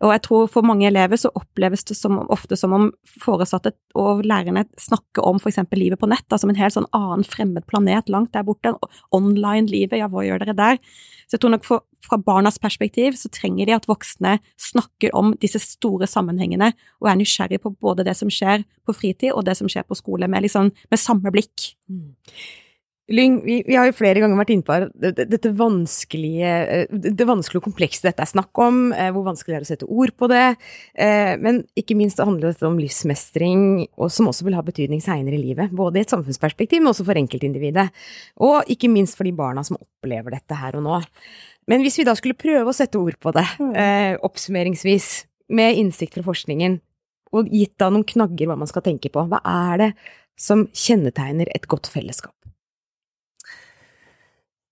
Og 0.00 0.12
jeg 0.14 0.22
tror 0.24 0.46
for 0.48 0.64
mange 0.64 0.86
elever 0.88 1.18
så 1.20 1.28
oppleves 1.36 1.84
det 1.88 1.96
som, 1.98 2.16
ofte 2.32 2.56
som 2.56 2.72
om 2.72 2.86
foresatte 3.20 3.74
og 3.98 4.22
lærerne 4.24 4.64
snakker 4.80 5.26
om 5.28 5.40
eksempel 5.50 5.82
livet 5.82 6.00
på 6.00 6.08
nett, 6.08 6.24
da, 6.32 6.38
som 6.40 6.52
en 6.52 6.58
helt 6.58 6.74
sånn 6.76 6.88
annen 6.96 7.26
fremmed 7.26 7.66
planet 7.68 8.08
langt 8.12 8.32
der 8.32 8.46
borte. 8.46 8.72
Online-livet, 9.16 9.98
ja, 10.00 10.08
hva 10.08 10.24
gjør 10.24 10.40
dere 10.40 10.56
der? 10.56 10.80
Så 11.28 11.36
jeg 11.36 11.44
tror 11.44 11.54
nok 11.56 11.68
for, 11.68 11.84
fra 12.06 12.16
barnas 12.24 12.56
perspektiv 12.62 13.18
så 13.20 13.28
trenger 13.34 13.68
de 13.68 13.76
at 13.76 13.90
voksne 13.90 14.38
snakker 14.70 15.12
om 15.16 15.34
disse 15.42 15.60
store 15.62 16.08
sammenhengene 16.08 16.72
og 17.02 17.12
er 17.12 17.20
nysgjerrig 17.20 17.60
på 17.60 17.74
både 17.76 18.06
det 18.08 18.16
som 18.16 18.32
skjer 18.32 18.64
på 18.88 18.96
fritid 18.96 19.34
og 19.34 19.44
det 19.48 19.58
som 19.60 19.68
skjer 19.68 19.84
på 19.84 19.98
skole, 19.98 20.30
med, 20.30 20.46
liksom, 20.48 20.72
med 20.72 21.02
samme 21.02 21.34
blikk. 21.34 21.74
Mm. 21.92 22.16
Lyng, 23.10 23.40
vi, 23.42 23.56
vi, 23.66 23.74
har 23.74 23.88
jo 23.88 23.94
flere 23.98 24.20
ganger 24.22 24.38
vært 24.38 24.52
inne 24.54 24.66
på 24.66 24.76
dette, 25.02 25.24
dette 25.26 25.50
vanskelige 25.58 26.50
eh, 26.62 26.98
Det 27.18 27.26
vanskelige 27.26 27.58
og 27.58 27.66
komplekse 27.66 28.04
dette 28.06 28.22
er 28.22 28.30
snakk 28.30 28.60
om, 28.62 28.92
eh, 28.94 29.08
hvor 29.10 29.26
vanskelig 29.26 29.56
det 29.56 29.58
er 29.58 29.66
å 29.66 29.70
sette 29.72 29.88
ord 29.90 30.12
på 30.14 30.28
det. 30.30 30.44
Eh, 30.94 31.32
men 31.42 31.64
ikke 31.78 31.96
minst 31.98 32.22
handler 32.22 32.52
dette 32.52 32.68
om 32.68 32.78
livsmestring, 32.78 33.64
og 33.98 34.12
som 34.14 34.30
også 34.30 34.46
vil 34.46 34.54
ha 34.58 34.62
betydning 34.66 35.02
seinere 35.02 35.34
i 35.34 35.42
livet. 35.42 35.74
Både 35.74 35.98
i 35.98 36.04
et 36.04 36.14
samfunnsperspektiv, 36.14 36.84
men 36.84 36.92
også 36.92 37.08
for 37.08 37.18
enkeltindividet. 37.18 37.88
Og 38.46 38.70
ikke 38.70 38.92
minst 38.92 39.18
for 39.18 39.26
de 39.26 39.34
barna 39.34 39.66
som 39.66 39.80
opplever 39.80 40.38
dette 40.38 40.60
her 40.62 40.78
og 40.78 40.86
nå. 40.86 41.02
Men 41.70 41.82
hvis 41.82 41.98
vi 41.98 42.06
da 42.06 42.14
skulle 42.18 42.38
prøve 42.38 42.70
å 42.70 42.76
sette 42.76 43.00
ord 43.00 43.18
på 43.22 43.34
det, 43.34 43.46
mm. 43.58 44.22
oppsummeringsvis, 44.26 45.10
med 45.50 45.78
innsikt 45.82 46.14
fra 46.14 46.22
forskningen, 46.26 46.78
og 47.34 47.50
gitt 47.50 47.76
da 47.78 47.90
noen 47.90 48.06
knagger 48.06 48.50
hva 48.50 48.58
man 48.58 48.70
skal 48.70 48.84
tenke 48.86 49.10
på, 49.12 49.26
hva 49.30 49.42
er 49.46 49.82
det 49.82 49.90
som 50.40 50.68
kjennetegner 50.70 51.50
et 51.54 51.66
godt 51.70 51.90
fellesskap? 51.90 52.34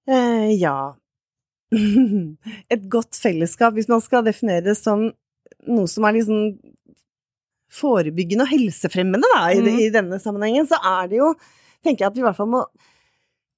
Eh, 0.09 0.51
ja 0.57 0.97
Et 2.73 2.85
godt 2.89 3.19
fellesskap, 3.21 3.75
hvis 3.77 3.91
man 3.91 4.01
skal 4.01 4.25
definere 4.25 4.65
det 4.71 4.77
som 4.79 5.11
noe 5.69 5.89
som 5.91 6.07
er 6.09 6.17
liksom 6.17 6.53
forebyggende 7.79 8.47
og 8.47 8.53
helsefremmende 8.55 9.29
da, 9.35 9.43
i, 9.53 9.61
mm. 9.61 9.81
i, 9.85 9.89
denne 9.93 10.19
sammenhengen, 10.23 10.69
så 10.69 10.79
er 10.81 11.11
det 11.11 11.19
jo 11.21 11.33
tenker 11.85 12.05
jeg 12.05 12.09
at 12.09 12.17
vi 12.17 12.23
i 12.23 12.27
hvert 12.27 12.39
fall 12.39 12.51
må 12.55 12.63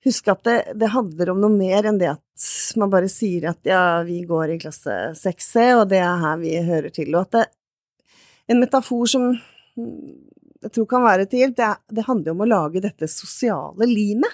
huske 0.04 0.32
at 0.32 0.42
det, 0.48 0.56
det, 0.80 0.90
handler 0.90 1.30
om 1.30 1.42
noe 1.42 1.52
mer 1.54 1.86
enn 1.86 2.00
det 2.00 2.10
at 2.14 2.76
man 2.80 2.90
bare 2.92 3.10
sier 3.12 3.50
at 3.52 3.68
ja, 3.68 4.00
vi 4.06 4.22
går 4.26 4.54
i 4.54 4.60
klasse 4.62 4.96
6C, 5.18 5.54
og 5.76 5.86
det 5.92 6.00
er 6.02 6.22
her 6.24 6.40
vi 6.40 6.54
hører 6.66 6.92
til. 6.94 7.12
Og 7.14 7.28
at 7.28 7.36
det, 7.36 7.44
en 8.50 8.62
metafor 8.62 9.10
som 9.12 9.28
jeg 10.60 10.72
tror 10.74 10.88
kan 10.88 11.04
være 11.04 11.28
til 11.28 11.44
hjelp, 11.44 11.58
det, 11.60 11.68
det 12.00 12.06
handler 12.08 12.34
om 12.34 12.42
å 12.44 12.48
lage 12.48 12.82
dette 12.84 13.08
sosiale 13.08 13.86
limet. 13.88 14.32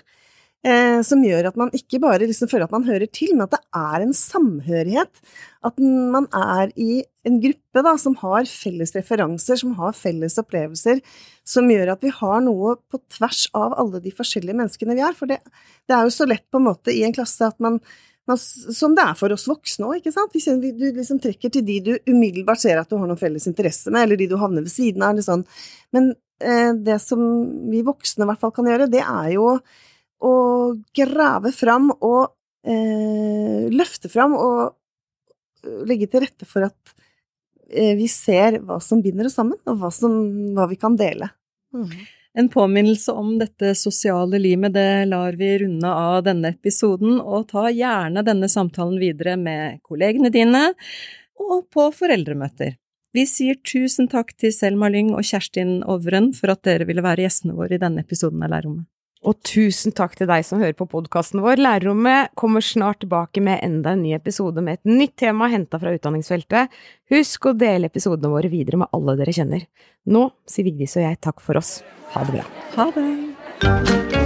Eh, 0.67 0.99
som 1.07 1.21
gjør 1.23 1.47
at 1.47 1.59
man 1.61 1.69
ikke 1.77 2.01
bare 2.03 2.27
liksom 2.27 2.49
føler 2.51 2.67
at 2.67 2.73
man 2.75 2.87
hører 2.89 3.07
til, 3.07 3.37
men 3.37 3.45
at 3.45 3.53
det 3.55 3.61
er 3.79 4.03
en 4.03 4.15
samhørighet. 4.17 5.21
At 5.67 5.79
man 5.79 6.27
er 6.35 6.73
i 6.75 7.05
en 7.29 7.39
gruppe 7.43 7.85
da, 7.87 7.93
som 8.01 8.17
har 8.19 8.49
felles 8.51 8.95
referanser, 8.97 9.61
som 9.61 9.77
har 9.79 9.95
felles 9.95 10.39
opplevelser, 10.43 11.05
som 11.47 11.71
gjør 11.71 11.95
at 11.95 12.03
vi 12.03 12.11
har 12.19 12.43
noe 12.43 12.75
på 12.91 13.01
tvers 13.15 13.45
av 13.55 13.77
alle 13.79 14.03
de 14.03 14.15
forskjellige 14.15 14.59
menneskene 14.59 14.99
vi 14.99 15.07
er. 15.07 15.15
For 15.15 15.31
det, 15.31 15.39
det 15.87 15.95
er 15.95 16.09
jo 16.09 16.17
så 16.19 16.27
lett 16.27 16.47
på 16.51 16.59
en 16.59 16.69
måte 16.73 16.95
i 16.95 17.05
en 17.07 17.15
klasse 17.15 17.47
at 17.47 17.63
man, 17.63 17.79
som 18.27 18.99
det 18.99 19.07
er 19.07 19.15
for 19.23 19.31
oss 19.37 19.47
voksne 19.47 19.87
òg, 19.87 20.01
ikke 20.01 20.17
sant. 20.19 20.35
Hvis 20.35 20.51
du 20.51 20.87
liksom 20.91 21.23
trekker 21.23 21.55
til 21.55 21.67
de 21.69 21.81
du 21.93 21.95
umiddelbart 22.11 22.65
ser 22.65 22.83
at 22.83 22.91
du 22.91 22.99
har 22.99 23.07
noen 23.07 23.23
felles 23.23 23.47
interesse 23.47 23.93
med, 23.93 24.03
eller 24.03 24.19
de 24.19 24.33
du 24.35 24.41
havner 24.41 24.67
ved 24.67 24.75
siden 24.75 25.07
av, 25.07 25.15
eller 25.15 25.31
sånn. 25.31 25.47
Men 25.95 26.17
eh, 26.43 26.73
det 26.75 26.99
som 27.07 27.21
vi 27.71 27.87
voksne 27.87 28.27
i 28.27 28.33
hvert 28.33 28.43
fall 28.43 28.57
kan 28.57 28.67
gjøre, 28.67 28.91
det 28.91 29.07
er 29.07 29.37
jo 29.39 29.61
å 30.25 30.35
grave 30.97 31.53
fram 31.53 31.91
og 31.95 32.33
eh, 32.67 33.67
løfte 33.73 34.11
fram 34.13 34.37
og 34.39 34.61
eh, 35.65 35.83
legge 35.89 36.09
til 36.11 36.25
rette 36.25 36.49
for 36.49 36.67
at 36.69 36.95
eh, 37.71 37.95
vi 37.99 38.09
ser 38.11 38.61
hva 38.65 38.81
som 38.83 39.03
binder 39.05 39.29
oss 39.29 39.39
sammen, 39.39 39.59
og 39.67 39.81
hva, 39.83 39.93
som, 39.95 40.15
hva 40.57 40.69
vi 40.71 40.79
kan 40.81 40.97
dele. 40.99 41.31
Mm. 41.75 41.91
En 42.37 42.49
påminnelse 42.53 43.13
om 43.17 43.37
dette 43.41 43.73
sosiale 43.79 44.39
limet, 44.41 44.75
det 44.77 45.07
lar 45.09 45.39
vi 45.41 45.55
runde 45.63 45.89
av 45.89 46.19
denne 46.27 46.53
episoden, 46.53 47.21
og 47.21 47.47
ta 47.53 47.71
gjerne 47.73 48.25
denne 48.27 48.51
samtalen 48.53 48.99
videre 49.01 49.39
med 49.41 49.81
kollegene 49.87 50.33
dine 50.33 50.67
og 51.41 51.65
på 51.73 51.89
foreldremøter. 51.97 52.75
Vi 53.17 53.25
sier 53.25 53.57
tusen 53.65 54.11
takk 54.13 54.35
til 54.37 54.53
Selma 54.53 54.91
Lyng 54.93 55.15
og 55.17 55.25
Kjerstin 55.25 55.79
Ovren 55.89 56.35
for 56.37 56.53
at 56.53 56.61
dere 56.69 56.85
ville 56.85 57.05
være 57.05 57.25
gjestene 57.25 57.57
våre 57.57 57.79
i 57.79 57.81
denne 57.81 58.05
episoden 58.05 58.45
av 58.45 58.53
Lærerrommet. 58.53 58.85
Og 59.27 59.35
tusen 59.47 59.95
takk 59.97 60.15
til 60.19 60.29
deg 60.31 60.45
som 60.47 60.61
hører 60.63 60.77
på 60.79 60.87
podkasten 60.91 61.43
vår. 61.43 61.59
Lærerrommet 61.59 62.31
kommer 62.39 62.63
snart 62.63 63.01
tilbake 63.03 63.43
med 63.43 63.59
enda 63.67 63.97
en 63.97 64.05
ny 64.05 64.15
episode 64.15 64.63
med 64.63 64.79
et 64.79 64.93
nytt 64.93 65.17
tema 65.19 65.51
henta 65.51 65.81
fra 65.83 65.95
utdanningsfeltet. 65.97 66.77
Husk 67.11 67.51
å 67.51 67.57
dele 67.59 67.91
episodene 67.91 68.31
våre 68.31 68.51
videre 68.53 68.85
med 68.85 68.93
alle 68.95 69.17
dere 69.19 69.35
kjenner. 69.35 69.67
Nå 70.07 70.29
sier 70.47 70.69
Vigdis 70.69 70.95
og 71.01 71.09
jeg 71.09 71.23
takk 71.27 71.43
for 71.43 71.59
oss. 71.59 71.81
Ha 72.15 72.23
det 72.29 72.39
bra. 72.39 72.47
Ha 72.79 72.91
det. 72.95 74.26